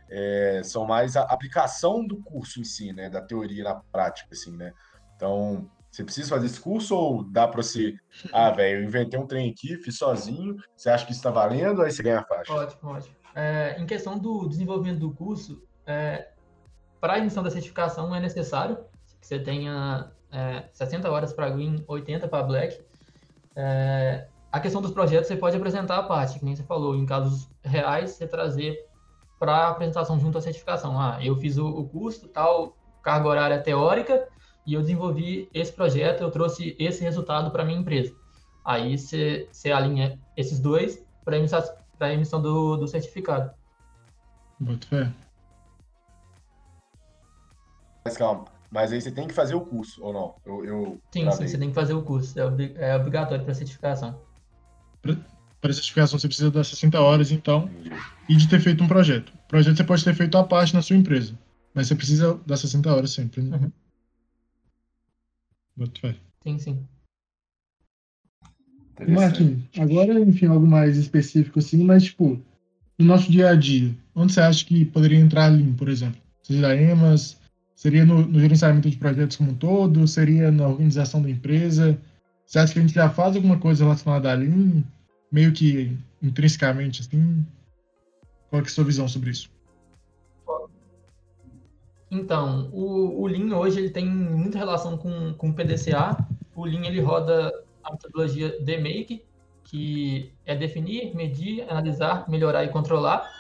é, 0.08 0.62
são 0.64 0.86
mais 0.86 1.16
a 1.16 1.22
aplicação 1.22 2.06
do 2.06 2.16
curso 2.22 2.60
em 2.60 2.64
si, 2.64 2.92
né, 2.92 3.08
da 3.08 3.20
teoria 3.20 3.64
na 3.64 3.74
prática, 3.74 4.28
assim, 4.32 4.56
né. 4.56 4.72
Então, 5.16 5.68
você 5.90 6.04
precisa 6.04 6.28
fazer 6.30 6.46
esse 6.46 6.60
curso 6.60 6.94
ou 6.94 7.24
dá 7.24 7.46
para 7.46 7.62
você, 7.62 7.94
ah, 8.32 8.50
velho, 8.50 8.80
eu 8.80 8.84
inventei 8.84 9.18
um 9.18 9.26
trem 9.26 9.50
aqui, 9.50 9.76
fiz 9.76 9.98
sozinho, 9.98 10.56
você 10.76 10.90
acha 10.90 11.04
que 11.04 11.12
isso 11.12 11.20
está 11.20 11.30
valendo, 11.30 11.82
aí 11.82 11.90
você 11.90 12.02
ganha 12.02 12.20
a 12.20 12.24
faixa? 12.24 12.52
Ótimo, 12.52 12.90
ótimo. 12.90 13.16
É, 13.34 13.76
em 13.78 13.86
questão 13.86 14.18
do 14.18 14.48
desenvolvimento 14.48 14.98
do 14.98 15.12
curso, 15.12 15.62
é, 15.86 16.30
para 17.00 17.14
a 17.14 17.18
emissão 17.18 17.42
da 17.42 17.50
certificação 17.50 18.14
é 18.14 18.20
necessário 18.20 18.76
que 19.20 19.26
você 19.26 19.38
tenha 19.38 20.10
é, 20.30 20.64
60 20.72 21.10
horas 21.10 21.32
para 21.32 21.50
green, 21.50 21.84
80 21.86 22.28
para 22.28 22.42
black. 22.42 22.80
É, 23.56 24.26
a 24.52 24.58
questão 24.58 24.82
dos 24.82 24.90
projetos, 24.90 25.28
você 25.28 25.36
pode 25.36 25.56
apresentar 25.56 25.98
a 25.98 26.02
parte, 26.02 26.38
que 26.38 26.44
nem 26.44 26.56
você 26.56 26.64
falou, 26.64 26.96
em 26.96 27.06
casos 27.06 27.48
reais, 27.62 28.10
você 28.10 28.26
trazer 28.26 28.84
para 29.38 29.68
apresentação 29.68 30.18
junto 30.18 30.38
à 30.38 30.40
certificação. 30.40 31.00
Ah, 31.00 31.18
eu 31.22 31.36
fiz 31.36 31.56
o, 31.56 31.66
o 31.66 31.88
curso, 31.88 32.28
tal, 32.28 32.76
carga 33.02 33.28
horária 33.28 33.62
teórica, 33.62 34.28
e 34.66 34.74
eu 34.74 34.80
desenvolvi 34.80 35.48
esse 35.54 35.72
projeto, 35.72 36.22
eu 36.22 36.30
trouxe 36.30 36.76
esse 36.78 37.02
resultado 37.02 37.50
para 37.50 37.64
minha 37.64 37.78
empresa. 37.78 38.14
Aí 38.64 38.98
você, 38.98 39.48
você 39.50 39.70
alinha 39.70 40.18
esses 40.36 40.58
dois 40.58 41.02
para 41.24 41.38
emissão, 41.38 41.62
a 41.98 42.12
emissão 42.12 42.42
do, 42.42 42.76
do 42.76 42.88
certificado. 42.88 43.52
Muito 44.58 44.86
fé. 44.88 45.10
Mas 48.04 48.16
calma, 48.16 48.44
mas 48.70 48.92
aí 48.92 49.00
você 49.00 49.12
tem 49.12 49.28
que 49.28 49.34
fazer 49.34 49.54
o 49.54 49.60
curso, 49.60 50.04
ou 50.04 50.12
não? 50.12 50.34
Eu, 50.44 50.64
eu 50.64 51.00
sim, 51.12 51.30
sim, 51.30 51.46
você 51.46 51.56
tem 51.56 51.68
que 51.68 51.74
fazer 51.74 51.94
o 51.94 52.02
curso, 52.02 52.38
é, 52.38 52.42
é 52.76 52.96
obrigatório 52.96 53.44
para 53.44 53.54
certificação 53.54 54.30
para 55.02 55.72
certificação 55.72 56.18
você 56.18 56.26
precisa 56.26 56.50
das 56.50 56.68
60 56.68 57.00
horas, 57.00 57.30
então, 57.30 57.70
e 58.28 58.36
de 58.36 58.48
ter 58.48 58.60
feito 58.60 58.82
um 58.82 58.88
projeto. 58.88 59.30
O 59.30 59.48
projeto 59.48 59.76
você 59.76 59.84
pode 59.84 60.04
ter 60.04 60.14
feito 60.14 60.38
à 60.38 60.44
parte 60.44 60.74
na 60.74 60.82
sua 60.82 60.96
empresa, 60.96 61.38
mas 61.74 61.88
você 61.88 61.94
precisa 61.94 62.40
das 62.46 62.60
60 62.60 62.94
horas 62.94 63.10
sempre. 63.10 63.42
Né? 63.42 63.56
Uhum. 63.56 63.72
Muito 65.76 66.00
bem. 66.02 66.16
Sim, 66.42 66.58
sim. 66.58 66.86
Martin, 69.08 69.66
agora, 69.78 70.20
enfim, 70.20 70.46
algo 70.46 70.66
mais 70.66 70.96
específico 70.96 71.58
assim, 71.58 71.82
mas, 71.84 72.04
tipo, 72.04 72.40
no 72.98 73.06
nosso 73.06 73.30
dia 73.30 73.48
a 73.48 73.54
dia, 73.54 73.94
onde 74.14 74.32
você 74.32 74.40
acha 74.40 74.64
que 74.64 74.84
poderia 74.84 75.18
entrar 75.18 75.46
a 75.46 75.48
Lean, 75.48 75.72
por 75.72 75.88
exemplo? 75.88 76.20
Seria 76.42 76.74
EMAS? 76.74 77.38
Seria 77.74 78.04
no, 78.04 78.26
no 78.26 78.38
gerenciamento 78.38 78.90
de 78.90 78.96
projetos 78.98 79.38
como 79.38 79.52
um 79.52 79.54
todo? 79.54 80.06
Seria 80.06 80.50
na 80.50 80.68
organização 80.68 81.22
da 81.22 81.30
empresa? 81.30 81.98
Você 82.50 82.58
acha 82.58 82.72
que 82.72 82.80
a 82.80 82.82
gente 82.82 82.94
já 82.94 83.08
faz 83.08 83.36
alguma 83.36 83.60
coisa 83.60 83.84
relacionada 83.84 84.28
a 84.28 84.34
Lean, 84.34 84.82
meio 85.30 85.52
que 85.52 85.96
intrinsecamente, 86.20 87.00
assim? 87.00 87.46
Qual 88.48 88.60
é 88.60 88.64
a 88.64 88.68
sua 88.68 88.82
visão 88.82 89.06
sobre 89.06 89.30
isso? 89.30 89.48
Então, 92.10 92.68
o, 92.72 93.22
o 93.22 93.26
Lean 93.28 93.56
hoje 93.56 93.78
ele 93.78 93.90
tem 93.90 94.04
muita 94.04 94.58
relação 94.58 94.98
com, 94.98 95.32
com 95.34 95.50
o 95.50 95.54
PDCA. 95.54 96.16
O 96.56 96.64
Lean 96.64 96.84
ele 96.86 97.00
roda 97.00 97.52
a 97.84 97.92
metodologia 97.92 98.60
DMake, 98.60 99.24
que 99.62 100.32
é 100.44 100.56
definir, 100.56 101.14
medir, 101.14 101.62
analisar, 101.70 102.28
melhorar 102.28 102.64
e 102.64 102.68
controlar. 102.68 103.30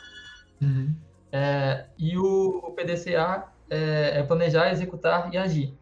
Uhum. 0.62 0.94
É, 1.32 1.86
e 1.98 2.16
o, 2.16 2.58
o 2.58 2.70
PDCA 2.74 3.48
é, 3.68 4.20
é, 4.20 4.22
planejar, 4.22 4.70
executar 4.70 5.34
e 5.34 5.36
agir. 5.36 5.74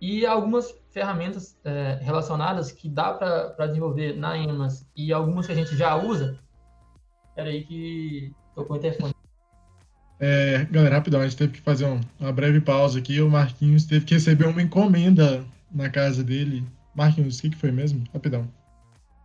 E 0.00 0.26
algumas 0.26 0.74
ferramentas 0.96 1.54
é, 1.62 1.98
relacionadas 2.00 2.72
que 2.72 2.88
dá 2.88 3.12
para 3.12 3.66
desenvolver 3.66 4.16
na 4.16 4.38
EMAS 4.38 4.88
e 4.96 5.12
algumas 5.12 5.44
que 5.44 5.52
a 5.52 5.54
gente 5.54 5.76
já 5.76 5.94
usa. 5.94 6.38
Espera 7.28 7.50
aí 7.50 7.64
que 7.64 8.32
tocou 8.54 8.76
o 8.76 8.78
interfone. 8.78 9.14
É, 10.18 10.64
galera, 10.70 10.94
rapidão, 10.94 11.20
a 11.20 11.24
gente 11.24 11.36
teve 11.36 11.52
que 11.52 11.60
fazer 11.60 11.84
um, 11.84 12.00
uma 12.18 12.32
breve 12.32 12.62
pausa 12.62 12.98
aqui. 12.98 13.20
O 13.20 13.28
Marquinhos 13.28 13.84
teve 13.84 14.06
que 14.06 14.14
receber 14.14 14.46
uma 14.46 14.62
encomenda 14.62 15.44
na 15.70 15.90
casa 15.90 16.24
dele. 16.24 16.64
Marquinhos, 16.94 17.38
o 17.38 17.42
que, 17.42 17.50
que 17.50 17.56
foi 17.56 17.70
mesmo? 17.70 18.02
Rapidão. 18.14 18.48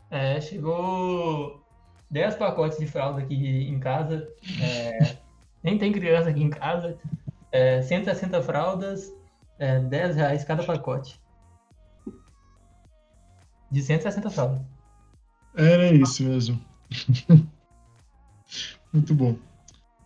É, 0.10 0.42
chegou 0.42 1.66
10 2.10 2.36
pacotes 2.36 2.80
de 2.80 2.86
fralda 2.86 3.22
aqui 3.22 3.34
em 3.34 3.80
casa. 3.80 4.28
É, 4.62 5.16
nem 5.64 5.78
tem 5.78 5.94
criança 5.94 6.32
aqui 6.32 6.44
em 6.44 6.50
casa. 6.50 6.98
É, 7.50 7.82
160 7.82 8.42
fraldas, 8.42 9.10
é, 9.58 9.80
10 9.80 10.18
reais 10.18 10.44
cada 10.44 10.64
pacote 10.64 11.22
de 13.72 13.82
160 13.82 14.30
fraldas. 14.30 14.62
Era 15.56 15.92
isso 15.92 16.24
mesmo. 16.24 16.60
Muito 18.92 19.14
bom. 19.14 19.36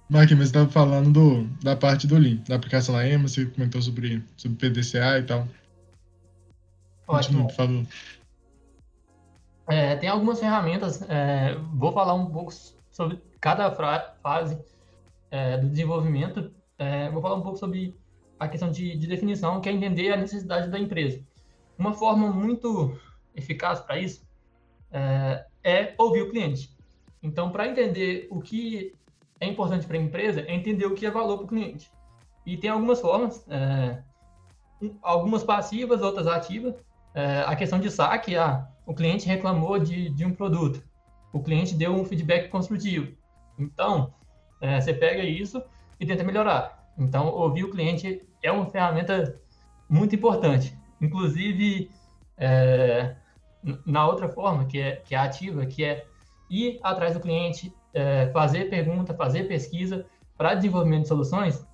Mas 0.08 0.30
você 0.30 0.44
estava 0.44 0.70
falando 0.70 1.12
do, 1.12 1.44
da 1.64 1.76
parte 1.76 2.06
do 2.06 2.18
Lean, 2.18 2.38
da 2.48 2.56
aplicação 2.56 2.94
da 2.94 3.08
EMA, 3.08 3.28
você 3.28 3.46
comentou 3.46 3.82
sobre, 3.82 4.24
sobre 4.38 4.70
PDCA 4.70 5.18
e 5.18 5.24
tal. 5.24 5.48
Ótimo. 7.08 7.50
Falou. 7.50 7.84
É, 9.68 9.96
tem 9.96 10.08
algumas 10.08 10.40
ferramentas, 10.40 11.02
é, 11.10 11.56
vou 11.74 11.92
falar 11.92 12.14
um 12.14 12.28
pouco 12.28 12.54
sobre 12.92 13.20
cada 13.42 13.72
fase 14.22 14.60
é, 15.32 15.58
do 15.58 15.68
desenvolvimento, 15.68 16.52
é, 16.78 17.10
vou 17.10 17.20
falar 17.20 17.36
um 17.36 17.42
pouco 17.42 17.58
sobre 17.58 17.96
a 18.40 18.48
questão 18.48 18.72
de, 18.72 18.96
de 18.96 19.08
definição, 19.08 19.60
que 19.60 19.70
é 19.70 19.72
entender 19.72 20.12
a 20.12 20.18
necessidade 20.18 20.70
da 20.70 20.80
empresa. 20.80 21.20
Uma 21.80 21.94
forma 21.94 22.32
muito 22.32 22.96
eficaz 23.36 23.80
para 23.80 24.00
isso 24.00 24.26
é, 24.92 25.46
é, 25.64 25.94
ouvir 25.98 26.22
o 26.22 26.30
cliente. 26.30 26.74
Então, 27.22 27.52
para 27.52 27.68
entender 27.68 28.28
o 28.30 28.40
que 28.40 28.94
é 29.40 29.48
importante 29.48 29.86
para 29.86 29.98
a 29.98 30.02
empresa, 30.02 30.42
é 30.42 30.54
entender 30.54 30.86
o 30.86 30.94
que 30.94 31.06
é 31.06 31.12
valor 31.12 31.38
para 31.38 31.46
o 31.46 31.50
cliente. 31.50 31.92
E 32.46 32.56
tem 32.56 32.70
algumas 32.70 33.02
formas, 33.02 33.46
é, 33.50 34.02
algumas 35.02 35.44
passivas, 35.44 36.02
outras 36.02 36.28
ativas. 36.28 36.76
É, 37.14 37.42
a 37.46 37.56
questão 37.56 37.80
de 37.80 37.90
saque, 37.90 38.36
ah, 38.36 38.68
o 38.86 38.94
cliente 38.94 39.28
reclamou 39.28 39.80
de, 39.80 40.10
de 40.10 40.26
um 40.26 40.34
produto, 40.34 40.84
o 41.34 41.42
cliente 41.42 41.74
deu 41.74 41.94
um 41.94 42.06
feedback 42.06 42.50
construtivo. 42.50 43.12
Então, 43.58 44.14
é, 44.62 44.80
você 44.80 44.94
pega 44.94 45.24
isso 45.24 45.64
e 46.00 46.06
tenta 46.06 46.24
melhorar. 46.24 46.86
Então, 46.98 47.28
ouvir 47.28 47.64
o 47.64 47.72
cliente 47.72 48.22
é 48.42 48.52
uma 48.52 48.66
ferramenta 48.68 49.40
muito 49.90 50.16
importante. 50.16 50.78
Inclusive, 51.02 51.90
é, 52.38 53.16
na 53.86 54.08
outra 54.08 54.30
forma, 54.30 54.66
que 54.66 54.80
é, 54.80 54.98
que 54.98 55.16
é 55.16 55.18
ativa, 55.18 55.66
que 55.66 55.84
é 55.84 56.06
ir 56.50 56.80
atrás 56.84 57.14
do 57.14 57.20
cliente, 57.20 57.74
é, 57.94 58.28
fazer 58.32 58.70
pergunta, 58.70 59.14
fazer 59.14 59.46
pesquisa 59.46 60.06
para 60.38 60.54
desenvolvimento 60.54 61.04
de 61.04 61.08
soluções, 61.08 61.66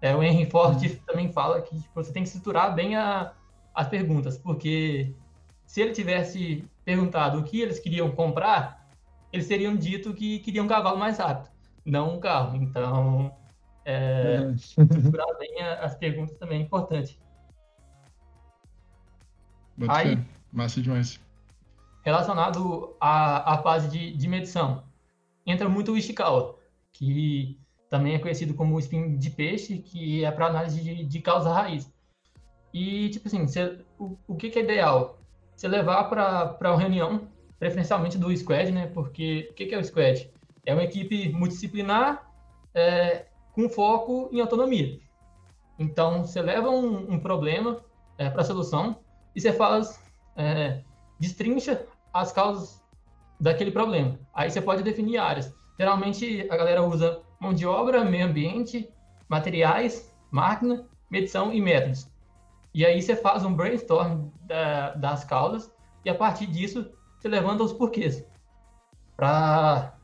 é, 0.00 0.14
o 0.14 0.22
Henry 0.22 0.48
Ford 0.48 0.80
uhum. 0.80 0.96
também 1.06 1.32
fala 1.32 1.60
que 1.60 1.76
tipo, 1.76 1.90
você 1.94 2.12
tem 2.12 2.22
que 2.22 2.28
estruturar 2.28 2.74
bem 2.74 2.96
a, 2.96 3.32
as 3.74 3.88
perguntas, 3.88 4.38
porque 4.38 5.14
se 5.66 5.80
ele 5.80 5.92
tivesse 5.92 6.64
perguntado 6.84 7.38
o 7.38 7.44
que 7.44 7.60
eles 7.60 7.78
queriam 7.78 8.10
comprar, 8.10 8.88
eles 9.32 9.46
teriam 9.46 9.76
dito 9.76 10.14
que 10.14 10.38
queriam 10.40 10.64
um 10.64 10.68
cavalo 10.68 10.98
mais 10.98 11.18
rápido, 11.18 11.50
não 11.84 12.16
um 12.16 12.20
carro. 12.20 12.56
Então, 12.56 13.34
é, 13.84 14.40
uhum. 14.40 14.54
estruturar 14.54 15.38
bem 15.38 15.62
as 15.62 15.94
perguntas 15.94 16.36
também 16.38 16.60
é 16.60 16.62
importante. 16.62 17.18
Aí, 19.88 20.18
Massa 20.52 20.82
demais 20.82 21.20
relacionado 22.02 22.96
à, 23.00 23.54
à 23.54 23.58
fase 23.58 23.88
de, 23.88 24.16
de 24.16 24.28
medição. 24.28 24.84
entra 25.46 25.68
muito 25.68 25.92
o 25.92 25.96
Ishikawa, 25.96 26.58
que 26.92 27.58
também 27.88 28.14
é 28.14 28.18
conhecido 28.18 28.54
como 28.54 28.78
spin 28.78 29.16
de 29.16 29.30
peixe, 29.30 29.78
que 29.78 30.24
é 30.24 30.30
para 30.30 30.46
análise 30.46 30.80
de, 30.80 31.04
de 31.04 31.20
causa 31.20 31.52
raiz. 31.52 31.92
E, 32.72 33.08
tipo 33.10 33.26
assim, 33.26 33.44
o, 33.98 34.16
o 34.28 34.36
que, 34.36 34.48
que 34.48 34.60
é 34.60 34.62
ideal? 34.62 35.18
Você 35.56 35.66
levar 35.66 36.04
para 36.04 36.70
uma 36.70 36.78
reunião, 36.78 37.28
preferencialmente 37.58 38.16
do 38.16 38.34
squad, 38.34 38.70
né? 38.70 38.86
Porque 38.86 39.48
o 39.50 39.54
que, 39.54 39.66
que 39.66 39.74
é 39.74 39.78
o 39.78 39.84
squad? 39.84 40.30
É 40.64 40.72
uma 40.72 40.84
equipe 40.84 41.30
multidisciplinar 41.30 42.30
é, 42.72 43.26
com 43.52 43.68
foco 43.68 44.30
em 44.32 44.40
autonomia. 44.40 45.00
Então, 45.78 46.24
você 46.24 46.40
leva 46.40 46.70
um, 46.70 47.14
um 47.14 47.18
problema 47.18 47.82
é, 48.16 48.30
para 48.30 48.42
a 48.42 48.44
solução 48.44 48.96
e 49.34 49.40
você 49.40 49.52
faz, 49.52 50.00
é, 50.36 50.82
destrincha 51.18 51.86
as 52.12 52.32
causas 52.32 52.82
daquele 53.38 53.70
problema. 53.70 54.18
Aí 54.34 54.50
você 54.50 54.60
pode 54.60 54.82
definir 54.82 55.18
áreas. 55.18 55.54
Geralmente, 55.78 56.46
a 56.50 56.56
galera 56.56 56.82
usa 56.82 57.22
mão 57.40 57.54
de 57.54 57.66
obra, 57.66 58.04
meio 58.04 58.26
ambiente, 58.26 58.88
materiais, 59.28 60.14
máquina, 60.30 60.86
medição 61.10 61.52
e 61.52 61.60
métodos. 61.60 62.10
E 62.74 62.84
aí 62.84 63.00
você 63.00 63.16
faz 63.16 63.44
um 63.44 63.54
brainstorm 63.54 64.28
da, 64.42 64.94
das 64.94 65.24
causas 65.24 65.72
e 66.04 66.10
a 66.10 66.14
partir 66.14 66.46
disso 66.46 66.90
você 67.18 67.28
levanta 67.28 67.64
os 67.64 67.72
porquês. 67.72 68.24
Para 69.16 69.94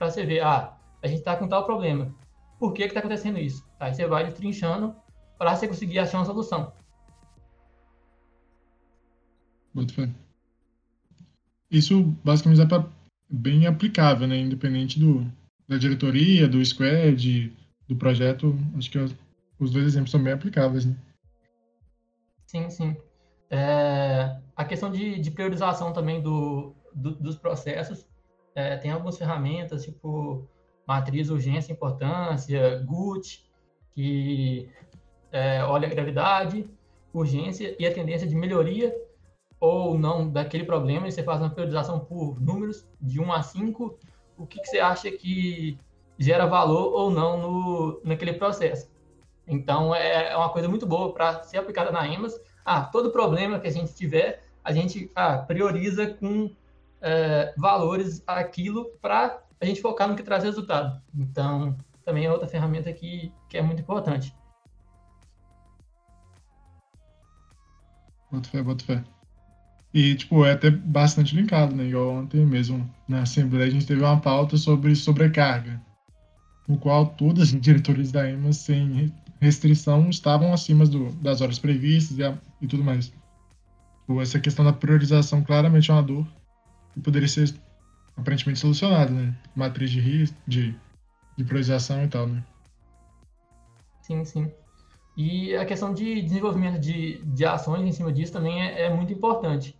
você 0.00 0.24
ver, 0.24 0.40
ah, 0.40 0.76
a 1.02 1.06
gente 1.06 1.18
está 1.18 1.36
com 1.36 1.48
tal 1.48 1.64
problema. 1.64 2.14
Por 2.58 2.72
que 2.72 2.82
está 2.82 3.00
acontecendo 3.00 3.38
isso? 3.38 3.68
Aí 3.78 3.94
você 3.94 4.06
vai 4.06 4.30
trinchando 4.32 4.94
para 5.38 5.56
você 5.56 5.66
conseguir 5.68 5.98
achar 5.98 6.18
uma 6.18 6.24
solução. 6.24 6.72
Muito 9.74 9.94
bem. 9.94 10.29
Isso 11.70 12.02
basicamente 12.24 12.60
é 12.60 12.84
bem 13.28 13.66
aplicável, 13.66 14.26
né? 14.26 14.36
Independente 14.36 14.98
do, 14.98 15.24
da 15.68 15.76
diretoria, 15.78 16.48
do 16.48 16.64
squad, 16.64 17.52
do 17.88 17.96
projeto. 17.96 18.58
Acho 18.76 18.90
que 18.90 18.98
os 19.58 19.70
dois 19.70 19.86
exemplos 19.86 20.10
são 20.10 20.22
bem 20.22 20.32
aplicáveis, 20.32 20.84
né? 20.84 20.96
Sim, 22.46 22.68
sim. 22.68 22.96
É, 23.48 24.36
a 24.56 24.64
questão 24.64 24.90
de, 24.90 25.20
de 25.20 25.30
priorização 25.30 25.92
também 25.92 26.20
do, 26.20 26.74
do 26.92 27.14
dos 27.14 27.36
processos, 27.36 28.04
é, 28.54 28.76
tem 28.76 28.90
algumas 28.90 29.16
ferramentas, 29.16 29.84
tipo 29.84 30.48
matriz 30.86 31.30
urgência 31.30 31.72
importância, 31.72 32.82
GUT, 32.84 33.44
que 33.92 34.68
é, 35.30 35.62
olha 35.62 35.86
a 35.86 35.90
gravidade, 35.90 36.68
urgência 37.12 37.76
e 37.78 37.86
a 37.86 37.94
tendência 37.94 38.26
de 38.26 38.34
melhoria 38.34 38.92
ou 39.60 39.98
não 39.98 40.28
daquele 40.28 40.64
problema, 40.64 41.06
e 41.06 41.12
você 41.12 41.22
faz 41.22 41.40
uma 41.40 41.50
priorização 41.50 42.00
por 42.00 42.40
números, 42.40 42.88
de 43.00 43.20
1 43.20 43.32
a 43.32 43.42
5, 43.42 43.98
o 44.38 44.46
que, 44.46 44.58
que 44.58 44.66
você 44.66 44.80
acha 44.80 45.10
que 45.10 45.78
gera 46.18 46.46
valor 46.46 46.94
ou 46.94 47.10
não 47.10 47.40
no, 47.40 48.00
naquele 48.02 48.32
processo. 48.32 48.90
Então, 49.46 49.94
é, 49.94 50.32
é 50.32 50.36
uma 50.36 50.48
coisa 50.48 50.68
muito 50.68 50.86
boa 50.86 51.12
para 51.12 51.42
ser 51.42 51.58
aplicada 51.58 51.90
na 51.90 52.06
EMAS. 52.08 52.40
Ah, 52.64 52.82
todo 52.82 53.10
problema 53.10 53.58
que 53.58 53.66
a 53.66 53.70
gente 53.70 53.94
tiver, 53.94 54.44
a 54.64 54.72
gente 54.72 55.10
ah, 55.14 55.38
prioriza 55.38 56.14
com 56.14 56.54
é, 57.00 57.52
valores 57.56 58.22
aquilo 58.26 58.86
para 59.00 59.42
a 59.60 59.64
gente 59.64 59.80
focar 59.80 60.08
no 60.08 60.16
que 60.16 60.22
traz 60.22 60.44
resultado. 60.44 61.02
Então, 61.14 61.76
também 62.04 62.24
é 62.24 62.32
outra 62.32 62.48
ferramenta 62.48 62.92
que, 62.92 63.32
que 63.48 63.58
é 63.58 63.62
muito 63.62 63.82
importante. 63.82 64.34
Boto 68.30 68.48
fé, 68.48 68.62
boto 68.62 68.84
fé. 68.84 69.04
E, 69.92 70.14
tipo, 70.14 70.44
é 70.44 70.52
até 70.52 70.70
bastante 70.70 71.34
linkado, 71.34 71.74
né? 71.74 71.84
Igual 71.84 72.14
ontem 72.14 72.46
mesmo, 72.46 72.88
na 73.08 73.22
Assembleia, 73.22 73.66
a 73.66 73.70
gente 73.70 73.86
teve 73.86 74.00
uma 74.00 74.20
pauta 74.20 74.56
sobre 74.56 74.94
sobrecarga, 74.94 75.80
no 76.68 76.78
qual 76.78 77.06
todas 77.06 77.52
as 77.52 77.60
diretores 77.60 78.12
da 78.12 78.28
EMA, 78.30 78.52
sem 78.52 79.12
restrição 79.40 80.08
estavam 80.08 80.52
acima 80.52 80.86
do, 80.86 81.10
das 81.14 81.40
horas 81.40 81.58
previstas 81.58 82.18
e, 82.18 82.22
a, 82.22 82.38
e 82.60 82.68
tudo 82.68 82.84
mais. 82.84 83.12
Tipo, 84.00 84.20
essa 84.20 84.38
questão 84.38 84.64
da 84.64 84.72
priorização 84.72 85.42
claramente 85.42 85.90
é 85.90 85.94
uma 85.94 86.02
dor 86.02 86.26
que 86.92 87.00
poderia 87.00 87.28
ser 87.28 87.52
aparentemente 88.16 88.60
solucionada, 88.60 89.10
né? 89.10 89.34
Matriz 89.56 89.90
de 89.90 90.00
risco, 90.00 90.36
de, 90.46 90.74
de 91.36 91.44
priorização 91.44 92.04
e 92.04 92.08
tal, 92.08 92.28
né? 92.28 92.44
Sim, 94.02 94.24
sim. 94.24 94.52
E 95.16 95.54
a 95.56 95.64
questão 95.64 95.92
de 95.92 96.22
desenvolvimento 96.22 96.78
de, 96.78 97.22
de 97.24 97.44
ações 97.44 97.86
em 97.86 97.92
cima 97.92 98.12
disso 98.12 98.32
também 98.32 98.62
é, 98.62 98.82
é 98.82 98.94
muito 98.94 99.12
importante. 99.12 99.76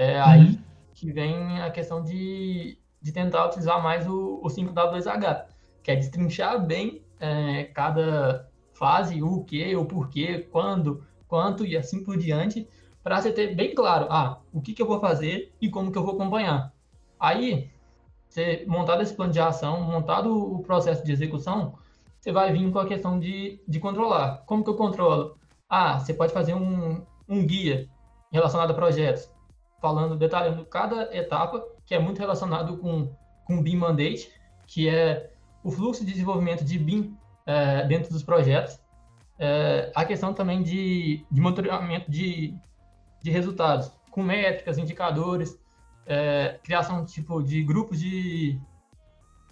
É 0.00 0.16
uhum. 0.16 0.24
aí 0.24 0.60
que 0.94 1.12
vem 1.12 1.60
a 1.60 1.70
questão 1.70 2.02
de, 2.02 2.78
de 3.02 3.12
tentar 3.12 3.46
utilizar 3.46 3.82
mais 3.82 4.08
o, 4.08 4.40
o 4.42 4.46
5W2H, 4.46 5.44
que 5.82 5.90
é 5.90 5.96
destrinchar 5.96 6.64
bem 6.64 7.02
é, 7.20 7.64
cada 7.64 8.48
fase, 8.72 9.22
o 9.22 9.44
que, 9.44 9.76
o 9.76 9.84
porquê, 9.84 10.48
quando, 10.50 11.04
quanto 11.28 11.66
e 11.66 11.76
assim 11.76 12.02
por 12.02 12.16
diante, 12.16 12.66
para 13.02 13.20
você 13.20 13.30
ter 13.30 13.54
bem 13.54 13.74
claro, 13.74 14.06
ah, 14.08 14.38
o 14.50 14.62
que, 14.62 14.72
que 14.72 14.80
eu 14.80 14.86
vou 14.86 15.00
fazer 15.00 15.52
e 15.60 15.68
como 15.68 15.92
que 15.92 15.98
eu 15.98 16.02
vou 16.02 16.14
acompanhar. 16.14 16.72
Aí, 17.18 17.70
você 18.26 18.64
montado 18.66 19.02
esse 19.02 19.12
plano 19.12 19.34
de 19.34 19.40
ação, 19.40 19.82
montado 19.82 20.34
o 20.34 20.62
processo 20.62 21.04
de 21.04 21.12
execução, 21.12 21.74
você 22.18 22.32
vai 22.32 22.50
vir 22.50 22.72
com 22.72 22.78
a 22.78 22.86
questão 22.86 23.20
de, 23.20 23.60
de 23.68 23.78
controlar. 23.78 24.44
Como 24.46 24.64
que 24.64 24.70
eu 24.70 24.76
controlo? 24.76 25.36
Ah, 25.68 25.98
você 25.98 26.14
pode 26.14 26.32
fazer 26.32 26.54
um, 26.54 27.04
um 27.28 27.46
guia 27.46 27.86
relacionado 28.32 28.70
a 28.70 28.74
projetos, 28.74 29.30
falando, 29.80 30.16
detalhando 30.16 30.64
cada 30.64 31.14
etapa, 31.16 31.64
que 31.84 31.94
é 31.94 31.98
muito 31.98 32.18
relacionado 32.18 32.78
com, 32.78 33.14
com 33.44 33.62
BIM 33.62 33.76
Mandate, 33.76 34.30
que 34.66 34.88
é 34.88 35.32
o 35.62 35.70
fluxo 35.70 36.04
de 36.04 36.12
desenvolvimento 36.12 36.64
de 36.64 36.78
BIM 36.78 37.16
é, 37.46 37.86
dentro 37.86 38.12
dos 38.12 38.22
projetos, 38.22 38.80
é, 39.38 39.90
a 39.94 40.04
questão 40.04 40.34
também 40.34 40.62
de, 40.62 41.24
de 41.30 41.40
monitoramento 41.40 42.10
de, 42.10 42.54
de 43.22 43.30
resultados, 43.30 43.90
com 44.10 44.22
métricas, 44.22 44.78
indicadores, 44.78 45.58
é, 46.06 46.58
criação 46.62 47.04
tipo 47.04 47.42
de 47.42 47.62
grupos 47.62 47.98
de, 47.98 48.60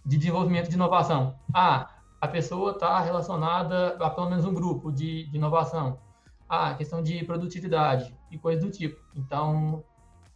de 0.04 0.16
desenvolvimento 0.16 0.68
de 0.68 0.74
inovação. 0.74 1.38
Ah, 1.54 1.90
a 2.20 2.28
pessoa 2.28 2.72
está 2.72 3.00
relacionada 3.00 3.96
a 4.00 4.10
pelo 4.10 4.28
menos 4.28 4.44
um 4.44 4.52
grupo 4.52 4.90
de, 4.90 5.24
de 5.30 5.36
inovação. 5.36 6.00
Ah, 6.48 6.74
questão 6.74 7.02
de 7.02 7.24
produtividade 7.24 8.16
e 8.30 8.38
coisas 8.38 8.64
do 8.64 8.70
tipo. 8.70 9.00
Então, 9.14 9.84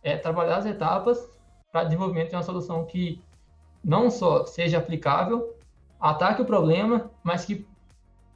é 0.03 0.17
trabalhar 0.17 0.59
as 0.59 0.67
etapas 0.67 1.19
para 1.71 1.85
desenvolvimento 1.85 2.31
de 2.31 2.37
uma 2.37 2.43
solução 2.43 2.85
que 2.85 3.23
não 3.83 4.11
só 4.11 4.45
seja 4.45 4.79
aplicável, 4.79 5.57
ataque 6.01 6.43
o 6.43 6.47
problema, 6.47 7.11
mas 7.23 7.45
que 7.45 7.67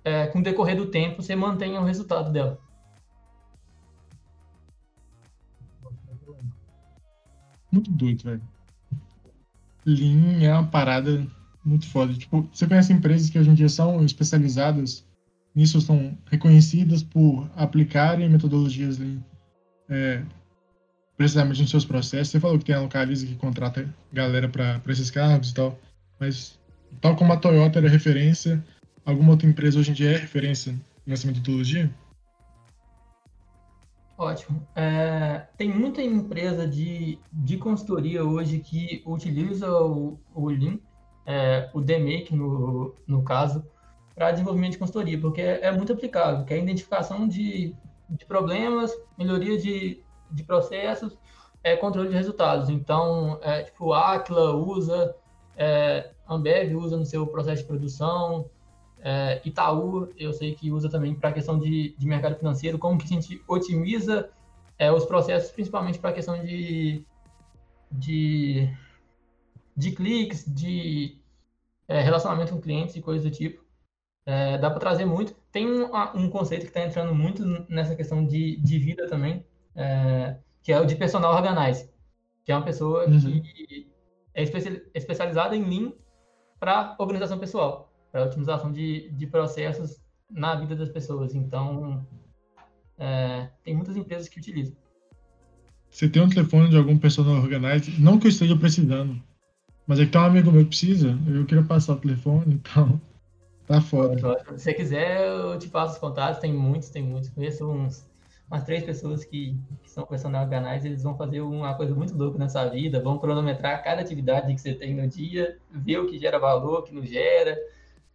é, 0.04 0.26
com 0.28 0.38
o 0.38 0.42
decorrer 0.42 0.76
do 0.76 0.86
tempo 0.86 1.22
você 1.22 1.34
mantenha 1.34 1.80
o 1.80 1.84
resultado 1.84 2.32
dela. 2.32 2.58
Muito 7.70 7.90
doido, 7.90 8.22
velho. 8.22 8.42
Lean 9.84 10.42
é 10.42 10.52
uma 10.52 10.66
parada 10.66 11.26
muito 11.64 11.88
foda. 11.88 12.14
Tipo, 12.14 12.48
você 12.52 12.66
conhece 12.66 12.92
empresas 12.92 13.28
que 13.28 13.38
hoje 13.38 13.50
em 13.50 13.54
dia 13.54 13.68
são 13.68 14.04
especializadas 14.04 15.04
nisso, 15.54 15.80
são 15.80 16.16
reconhecidas 16.30 17.02
por 17.02 17.50
aplicarem 17.56 18.28
metodologias 18.28 18.98
Lean 18.98 19.20
é, 19.88 20.22
precisamente 21.16 21.60
nos 21.60 21.70
seus 21.70 21.84
processos. 21.84 22.28
Você 22.28 22.40
falou 22.40 22.58
que 22.58 22.64
tem 22.64 22.74
a 22.74 22.80
Localiza 22.80 23.26
que 23.26 23.34
contrata 23.34 23.88
galera 24.12 24.48
para 24.48 24.80
esses 24.88 25.10
cargos 25.10 25.50
e 25.50 25.54
tal, 25.54 25.78
mas 26.18 26.58
tal 27.00 27.16
como 27.16 27.32
a 27.32 27.36
Toyota 27.36 27.78
era 27.78 27.88
referência, 27.88 28.64
alguma 29.04 29.32
outra 29.32 29.48
empresa 29.48 29.78
hoje 29.78 29.90
em 29.90 29.94
dia 29.94 30.12
é 30.12 30.16
referência 30.16 30.74
nessa 31.06 31.26
metodologia? 31.26 31.90
Ótimo. 34.18 34.66
É, 34.74 35.46
tem 35.58 35.68
muita 35.68 36.02
empresa 36.02 36.66
de, 36.66 37.18
de 37.30 37.58
consultoria 37.58 38.24
hoje 38.24 38.60
que 38.60 39.02
utiliza 39.04 39.70
o, 39.70 40.18
o 40.34 40.48
Lean, 40.48 40.78
é, 41.26 41.68
o 41.74 41.80
DMake 41.82 42.34
no, 42.34 42.94
no 43.06 43.22
caso, 43.22 43.62
para 44.14 44.30
desenvolvimento 44.30 44.72
de 44.72 44.78
consultoria, 44.78 45.20
porque 45.20 45.42
é, 45.42 45.66
é, 45.66 45.72
muito 45.72 45.92
aplicável, 45.92 46.44
que 46.46 46.54
é 46.54 46.56
a 46.56 46.60
identificação 46.60 47.28
de, 47.28 47.74
de 48.08 48.24
problemas, 48.24 48.90
melhoria 49.18 49.58
de, 49.58 50.02
de 50.30 50.42
processos, 50.42 51.16
é, 51.62 51.76
controle 51.76 52.08
de 52.08 52.14
resultados. 52.14 52.68
Então, 52.68 53.38
é, 53.42 53.62
tipo, 53.62 53.92
a 53.92 54.22
usa, 54.54 55.14
é, 55.56 56.10
Ambev 56.28 56.74
usa 56.76 56.96
no 56.96 57.04
seu 57.04 57.26
processo 57.26 57.62
de 57.62 57.68
produção, 57.68 58.48
é, 59.00 59.40
Itaú, 59.44 60.12
eu 60.18 60.32
sei 60.32 60.54
que 60.54 60.70
usa 60.72 60.88
também 60.88 61.14
para 61.14 61.28
a 61.28 61.32
questão 61.32 61.58
de, 61.58 61.94
de 61.96 62.06
mercado 62.06 62.36
financeiro, 62.36 62.78
como 62.78 62.98
que 62.98 63.04
a 63.04 63.08
gente 63.08 63.42
otimiza 63.46 64.30
é, 64.78 64.90
os 64.90 65.04
processos, 65.04 65.50
principalmente 65.50 65.98
para 65.98 66.10
a 66.10 66.12
questão 66.12 66.42
de, 66.44 67.04
de, 67.90 68.68
de 69.76 69.92
cliques, 69.92 70.44
de 70.46 71.18
é, 71.88 72.00
relacionamento 72.00 72.52
com 72.52 72.60
clientes 72.60 72.96
e 72.96 73.00
coisas 73.00 73.24
do 73.24 73.30
tipo. 73.30 73.64
É, 74.24 74.58
dá 74.58 74.70
para 74.70 74.80
trazer 74.80 75.04
muito. 75.04 75.34
Tem 75.52 75.70
um, 75.70 75.88
um 76.14 76.28
conceito 76.28 76.62
que 76.62 76.68
está 76.68 76.82
entrando 76.82 77.14
muito 77.14 77.44
nessa 77.68 77.94
questão 77.94 78.26
de, 78.26 78.56
de 78.56 78.78
vida 78.78 79.08
também, 79.08 79.44
é, 79.76 80.36
que 80.62 80.72
é 80.72 80.80
o 80.80 80.86
de 80.86 80.96
personal 80.96 81.34
organize, 81.34 81.88
que 82.44 82.50
é 82.50 82.56
uma 82.56 82.64
pessoa 82.64 83.06
uhum. 83.08 83.20
que 83.20 83.86
é 84.34 84.42
especializada 84.94 85.56
em 85.56 85.62
Lean 85.62 85.92
para 86.58 86.96
organização 86.98 87.38
pessoal, 87.38 87.92
para 88.10 88.24
otimização 88.24 88.72
de, 88.72 89.10
de 89.10 89.26
processos 89.26 90.00
na 90.30 90.54
vida 90.54 90.74
das 90.74 90.88
pessoas. 90.88 91.34
Então, 91.34 92.06
é, 92.98 93.48
tem 93.62 93.74
muitas 93.74 93.96
empresas 93.96 94.28
que 94.28 94.38
utilizam. 94.38 94.74
Você 95.90 96.08
tem 96.08 96.22
um 96.22 96.28
telefone 96.28 96.68
de 96.68 96.76
algum 96.76 96.98
personal 96.98 97.36
organizer? 97.36 97.98
Não 97.98 98.18
que 98.18 98.26
eu 98.26 98.30
esteja 98.30 98.56
precisando, 98.56 99.22
mas 99.86 100.00
é 100.00 100.04
que 100.04 100.10
tem 100.10 100.20
um 100.20 100.24
amigo 100.24 100.50
meu 100.50 100.62
que 100.62 100.70
precisa. 100.70 101.18
Eu 101.26 101.46
queria 101.46 101.64
passar 101.64 101.94
o 101.94 102.00
telefone, 102.00 102.54
então 102.54 103.00
tá 103.66 103.80
foda. 103.80 104.16
Se 104.44 104.64
você 104.64 104.74
quiser, 104.74 105.26
eu 105.26 105.58
te 105.58 105.68
passo 105.68 105.94
os 105.94 105.98
contatos. 105.98 106.40
Tem 106.40 106.52
muitos, 106.52 106.90
tem 106.90 107.02
muitos. 107.02 107.30
Conheço 107.30 107.66
uns, 107.70 108.04
umas 108.50 108.64
três 108.64 108.84
pessoas 108.84 109.24
que, 109.24 109.56
que 109.82 109.90
são 109.90 110.06
personal 110.06 110.44
organizer. 110.44 110.88
Eles 110.88 111.02
vão 111.02 111.16
fazer 111.16 111.40
uma 111.40 111.74
coisa 111.74 111.94
muito 111.94 112.16
louca 112.16 112.38
nessa 112.38 112.68
vida. 112.68 113.02
Vão 113.02 113.18
cronometrar 113.18 113.82
cada 113.82 114.00
atividade 114.00 114.54
que 114.54 114.60
você 114.60 114.74
tem 114.74 114.94
no 114.94 115.06
dia, 115.08 115.58
ver 115.70 115.98
o 115.98 116.06
que 116.06 116.18
gera 116.18 116.38
valor, 116.38 116.80
o 116.80 116.82
que 116.82 116.94
não 116.94 117.04
gera. 117.04 117.56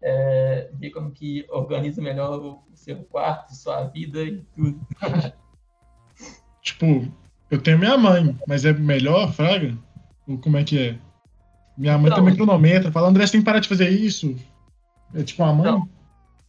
É, 0.02 0.70
ver 0.74 0.90
como 0.90 1.12
que 1.12 1.46
organiza 1.50 2.02
melhor 2.02 2.40
o 2.40 2.60
seu 2.74 3.04
quarto, 3.04 3.54
sua 3.54 3.84
vida 3.84 4.24
e 4.24 4.42
tudo. 4.56 4.82
tipo, 6.62 7.08
eu 7.52 7.62
tenho 7.62 7.78
minha 7.78 7.98
mãe, 7.98 8.36
mas 8.48 8.66
é 8.66 8.74
melhor, 8.74 9.32
Fraga? 9.34 9.78
Ou 10.28 10.40
como 10.40 10.58
é 10.58 10.64
que 10.64 10.80
é? 10.80 11.00
Minha 11.78 11.98
mãe 11.98 12.10
não. 12.10 12.18
também 12.18 12.36
cronometra, 12.36 12.92
fala, 12.92 13.10
André, 13.10 13.26
você 13.26 13.34
tem 13.34 13.42
que 13.42 13.46
parar 13.46 13.60
de 13.60 13.70
fazer 13.70 13.90
isso. 13.90 14.36
É 15.14 15.24
tipo 15.24 15.44
uma 15.44 15.54
mãe. 15.54 15.72
Não. 15.72 16.01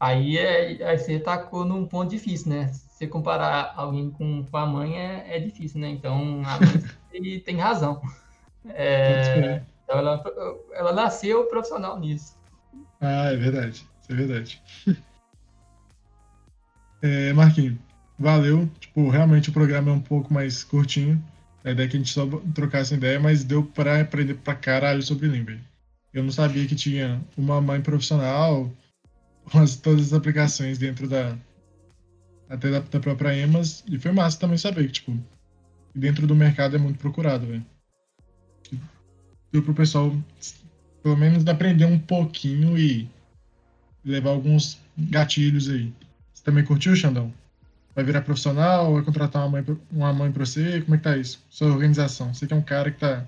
Aí, 0.03 0.37
é, 0.37 0.85
aí 0.85 0.99
você 0.99 1.21
tacou 1.21 1.65
num 1.65 1.87
ponto 1.87 2.11
difícil, 2.11 2.51
né? 2.51 2.73
Se 2.73 3.07
comparar 3.07 3.73
alguém 3.77 4.11
com, 4.11 4.45
com 4.45 4.57
a 4.57 4.67
mãe 4.67 4.99
é, 4.99 5.37
é 5.37 5.39
difícil, 5.39 5.81
né? 5.81 5.91
Então 5.91 6.43
a 6.45 6.59
mãe 6.59 7.39
tem 7.47 7.57
razão. 7.57 8.03
É, 8.71 9.63
então 9.85 9.97
ela, 9.97 10.25
ela 10.73 10.93
nasceu 10.93 11.45
profissional 11.45 12.01
nisso. 12.01 12.37
Ah, 13.01 13.31
é 13.31 13.37
verdade. 13.37 13.87
Isso 14.01 14.11
é 14.11 14.15
verdade. 14.17 14.63
é, 17.01 17.33
Marquinhos, 17.33 17.79
valeu. 18.19 18.69
Tipo, 18.81 19.09
realmente 19.09 19.51
o 19.51 19.53
programa 19.53 19.93
é 19.93 19.95
um 19.95 20.01
pouco 20.01 20.35
mais 20.35 20.65
curtinho. 20.65 21.23
A 21.63 21.71
ideia 21.71 21.87
é 21.87 21.89
que 21.89 21.97
a 21.97 22.01
gente 22.01 22.13
só 22.13 22.27
trocasse 22.53 22.95
ideia, 22.95 23.21
mas 23.21 23.45
deu 23.45 23.63
para 23.63 24.01
aprender 24.01 24.35
pra 24.35 24.57
caralho 24.57 25.01
sobre 25.01 25.29
Limber. 25.29 25.61
Eu 26.13 26.25
não 26.25 26.33
sabia 26.33 26.67
que 26.67 26.75
tinha 26.75 27.23
uma 27.37 27.61
mãe 27.61 27.81
profissional, 27.81 28.69
as, 29.55 29.77
todas 29.77 30.07
as 30.07 30.13
aplicações 30.13 30.79
dentro 30.79 31.09
da. 31.09 31.37
Até 32.49 32.71
da, 32.71 32.81
da 32.81 33.01
própria 33.01 33.37
EMAS. 33.37 33.85
E 33.89 33.99
foi 33.99 34.13
massa 34.13 34.39
também 34.39 34.59
saber 34.59 34.87
que, 34.87 34.93
tipo, 34.93 35.19
dentro 35.95 36.27
do 36.27 36.35
mercado 36.37 36.77
é 36.77 36.79
muito 36.79 36.99
procurado, 36.99 37.47
velho. 37.47 37.65
Deu 39.51 39.63
pro 39.63 39.75
pessoal, 39.75 40.15
pelo 41.03 41.17
menos, 41.17 41.47
aprender 41.47 41.87
um 41.87 41.99
pouquinho 41.99 42.77
e 42.77 43.09
levar 44.05 44.31
alguns 44.31 44.79
gatilhos 44.97 45.69
aí. 45.69 45.93
Você 46.33 46.45
também 46.45 46.65
curtiu, 46.65 46.95
Xandão? 46.95 47.33
vai 47.95 48.05
virar 48.05 48.23
profissional, 48.23 48.95
vai 48.95 49.03
contratar 49.03 49.43
uma 49.43 49.51
mãe, 49.51 49.79
uma 49.91 50.13
mãe 50.13 50.33
pra 50.33 50.45
você? 50.45 50.81
Como 50.83 50.95
é 50.95 50.99
que 50.99 51.05
tá 51.05 51.17
isso? 51.17 51.45
Sua 51.51 51.69
organização. 51.69 52.33
Você 52.33 52.47
que 52.47 52.55
é 52.55 52.57
um 52.57 52.63
cara 52.63 52.91
que 52.91 53.01
tá 53.01 53.25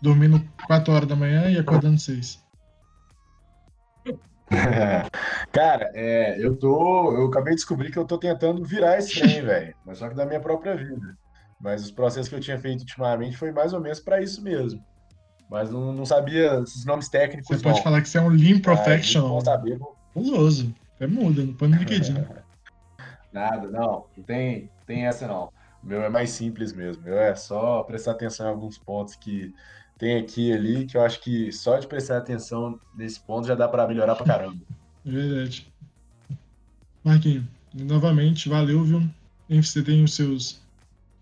dormindo 0.00 0.42
4 0.66 0.92
horas 0.92 1.08
da 1.08 1.16
manhã 1.16 1.50
e 1.50 1.58
acordando 1.58 1.98
6. 1.98 2.40
cara, 5.52 5.90
é, 5.94 6.36
eu 6.38 6.56
tô. 6.56 7.12
Eu 7.14 7.26
acabei 7.26 7.52
de 7.52 7.56
descobrir 7.56 7.90
que 7.90 7.98
eu 7.98 8.04
tô 8.04 8.18
tentando 8.18 8.64
virar 8.64 8.98
esse 8.98 9.18
trem, 9.18 9.42
velho. 9.42 9.74
Mas 9.84 9.98
só 9.98 10.08
que 10.08 10.14
da 10.14 10.26
minha 10.26 10.40
própria 10.40 10.76
vida. 10.76 11.16
Mas 11.60 11.84
os 11.84 11.90
processos 11.90 12.28
que 12.28 12.34
eu 12.34 12.40
tinha 12.40 12.58
feito 12.58 12.80
ultimamente 12.80 13.36
foi 13.36 13.50
mais 13.50 13.72
ou 13.72 13.80
menos 13.80 14.00
para 14.00 14.22
isso 14.22 14.42
mesmo. 14.42 14.80
Mas 15.50 15.70
não, 15.70 15.92
não 15.92 16.04
sabia 16.04 16.60
esses 16.60 16.84
nomes 16.84 17.08
técnicos. 17.08 17.48
Você 17.48 17.62
pode 17.62 17.82
falar 17.82 18.02
que 18.02 18.08
você 18.08 18.18
é 18.18 18.20
um 18.20 18.28
Lean 18.28 18.60
Professional. 18.60 19.38
Ah, 19.38 19.44
saber. 19.44 19.78
Puloso. 20.12 20.74
É 21.00 21.06
muda, 21.06 21.42
não 21.44 21.54
põe 21.54 21.68
no 21.68 21.76
LinkedIn. 21.76 22.14
Nada, 23.32 23.68
não. 23.68 24.06
Não 24.16 24.24
tem, 24.24 24.70
tem 24.86 25.06
essa 25.06 25.26
não. 25.26 25.50
O 25.82 25.86
meu 25.86 26.02
é 26.02 26.08
mais 26.08 26.30
simples 26.30 26.72
mesmo. 26.72 27.02
Meu 27.02 27.18
é 27.18 27.34
só 27.34 27.82
prestar 27.82 28.12
atenção 28.12 28.46
em 28.46 28.50
alguns 28.50 28.78
pontos 28.78 29.14
que 29.14 29.52
tem 29.98 30.16
aqui 30.16 30.52
ali, 30.52 30.86
que 30.86 30.96
eu 30.96 31.02
acho 31.02 31.20
que 31.20 31.50
só 31.50 31.76
de 31.76 31.86
prestar 31.86 32.18
atenção 32.18 32.80
nesse 32.96 33.18
ponto 33.20 33.48
já 33.48 33.56
dá 33.56 33.66
para 33.66 33.86
melhorar 33.88 34.14
pra 34.14 34.24
caramba. 34.24 34.56
Verdade. 35.04 35.66
Marquinhos, 37.02 37.44
novamente, 37.74 38.48
valeu, 38.48 38.84
viu? 38.84 39.02
Você 39.50 39.82
tem 39.82 40.04
os 40.04 40.14
seus 40.14 40.60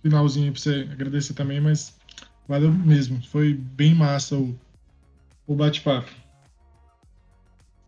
finalzinho 0.03 0.53
pra 0.53 0.61
você 0.61 0.89
agradecer 0.93 1.33
também, 1.33 1.61
mas 1.61 1.97
valeu 2.47 2.71
mesmo. 2.71 3.23
Foi 3.23 3.55
bem 3.55 3.95
massa 3.95 4.37
o, 4.37 4.55
o 5.47 5.55
bate-papo. 5.55 6.11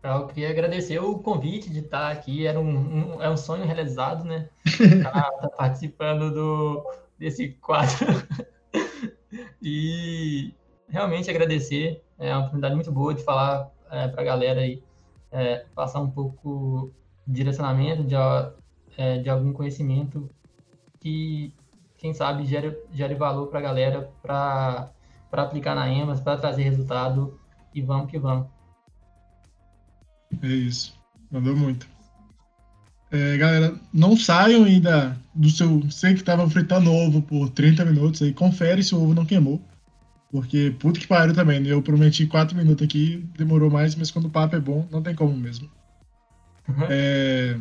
Eu 0.01 0.27
queria 0.27 0.49
agradecer 0.49 0.97
o 0.97 1.19
convite 1.19 1.69
de 1.69 1.79
estar 1.79 2.09
aqui, 2.09 2.47
era 2.47 2.59
um, 2.59 3.15
um 3.15 3.21
é 3.21 3.29
um 3.29 3.35
sonho 3.35 3.65
realizado, 3.65 4.23
né? 4.23 4.49
Estar 4.65 5.11
tá, 5.11 5.31
tá 5.33 5.49
participando 5.49 6.33
do, 6.33 6.89
desse 7.19 7.49
quadro. 7.49 8.07
e 9.61 10.53
realmente 10.89 11.29
agradecer, 11.29 12.01
é 12.17 12.31
uma 12.31 12.39
oportunidade 12.39 12.75
muito 12.75 12.91
boa 12.91 13.13
de 13.13 13.23
falar 13.23 13.69
é, 13.91 14.07
para 14.07 14.21
a 14.21 14.25
galera 14.25 14.61
aí, 14.61 14.81
é, 15.31 15.65
passar 15.73 15.99
um 15.99 16.09
pouco 16.09 16.91
de 17.25 17.33
direcionamento, 17.33 18.03
de, 18.03 18.15
é, 18.97 19.19
de 19.19 19.29
algum 19.29 19.53
conhecimento 19.53 20.29
que, 20.99 21.53
quem 21.97 22.13
sabe, 22.13 22.45
gere, 22.45 22.77
gere 22.91 23.15
valor 23.15 23.47
para 23.47 23.59
a 23.59 23.63
galera 23.63 24.11
para 24.21 24.91
aplicar 25.31 25.75
na 25.75 25.89
EMAS, 25.89 26.19
para 26.19 26.37
trazer 26.37 26.63
resultado 26.63 27.39
e 27.73 27.81
vamos 27.81 28.09
que 28.09 28.17
vamos. 28.17 28.47
É 30.41 30.47
isso. 30.47 30.97
Mandou 31.31 31.55
muito. 31.55 31.87
É, 33.11 33.37
galera, 33.37 33.75
não 33.91 34.15
saiam 34.15 34.65
ainda 34.65 35.17
do 35.33 35.49
seu. 35.49 35.89
Sei 35.89 36.13
que 36.13 36.23
tava 36.23 36.47
fritando 36.49 36.93
ovo 36.93 37.21
por 37.21 37.49
30 37.49 37.85
minutos 37.85 38.21
aí. 38.21 38.33
Confere 38.33 38.83
se 38.83 38.93
o 38.93 39.01
ovo 39.01 39.15
não 39.15 39.25
queimou. 39.25 39.61
Porque, 40.31 40.75
puta 40.79 40.99
que 40.99 41.07
pariu 41.07 41.33
também, 41.33 41.59
né? 41.59 41.69
Eu 41.71 41.81
prometi 41.81 42.27
4 42.27 42.55
minutos 42.55 42.85
aqui, 42.85 43.27
demorou 43.35 43.69
mais, 43.69 43.95
mas 43.95 44.11
quando 44.11 44.25
o 44.25 44.29
papo 44.29 44.55
é 44.55 44.59
bom, 44.59 44.87
não 44.91 45.01
tem 45.01 45.15
como 45.15 45.35
mesmo. 45.35 45.69
Uhum. 46.67 46.85
É, 46.87 47.57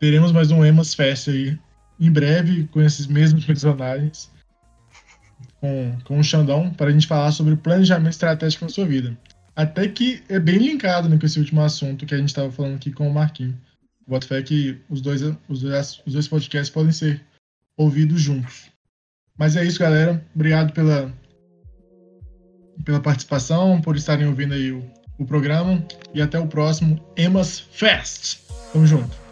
teremos 0.00 0.32
mais 0.32 0.50
um 0.50 0.64
Emas 0.64 0.94
Fest 0.94 1.28
aí, 1.28 1.58
em 2.00 2.10
breve, 2.10 2.66
com 2.68 2.80
esses 2.80 3.06
mesmos 3.06 3.44
personagens, 3.44 4.30
com, 5.60 5.98
com 6.04 6.18
o 6.18 6.24
Xandão, 6.24 6.70
para 6.70 6.86
a 6.86 6.92
gente 6.92 7.06
falar 7.06 7.30
sobre 7.32 7.56
planejamento 7.56 8.12
estratégico 8.12 8.64
na 8.64 8.70
sua 8.70 8.86
vida. 8.86 9.16
Até 9.54 9.86
que 9.88 10.22
é 10.28 10.38
bem 10.38 10.58
linkado 10.58 11.08
né, 11.08 11.18
com 11.18 11.26
esse 11.26 11.38
último 11.38 11.62
assunto 11.62 12.06
que 12.06 12.14
a 12.14 12.18
gente 12.18 12.28
estava 12.28 12.50
falando 12.50 12.76
aqui 12.76 12.90
com 12.90 13.08
o 13.08 13.12
Marquinhos. 13.12 13.54
Boto 14.06 14.26
fé 14.26 14.40
que 14.42 14.78
os 14.88 15.02
dois, 15.02 15.20
os, 15.48 15.60
dois, 15.62 16.02
os 16.06 16.12
dois 16.12 16.28
podcasts 16.28 16.70
podem 16.70 16.92
ser 16.92 17.22
ouvidos 17.76 18.20
juntos. 18.20 18.70
Mas 19.36 19.56
é 19.56 19.64
isso, 19.64 19.78
galera. 19.78 20.24
Obrigado 20.34 20.72
pela, 20.72 21.12
pela 22.84 23.00
participação, 23.00 23.80
por 23.80 23.96
estarem 23.96 24.26
ouvindo 24.26 24.54
aí 24.54 24.72
o, 24.72 24.82
o 25.18 25.24
programa. 25.24 25.84
E 26.14 26.22
até 26.22 26.38
o 26.38 26.46
próximo 26.46 27.00
Emas 27.16 27.58
Fest. 27.58 28.38
Tamo 28.72 28.86
junto. 28.86 29.25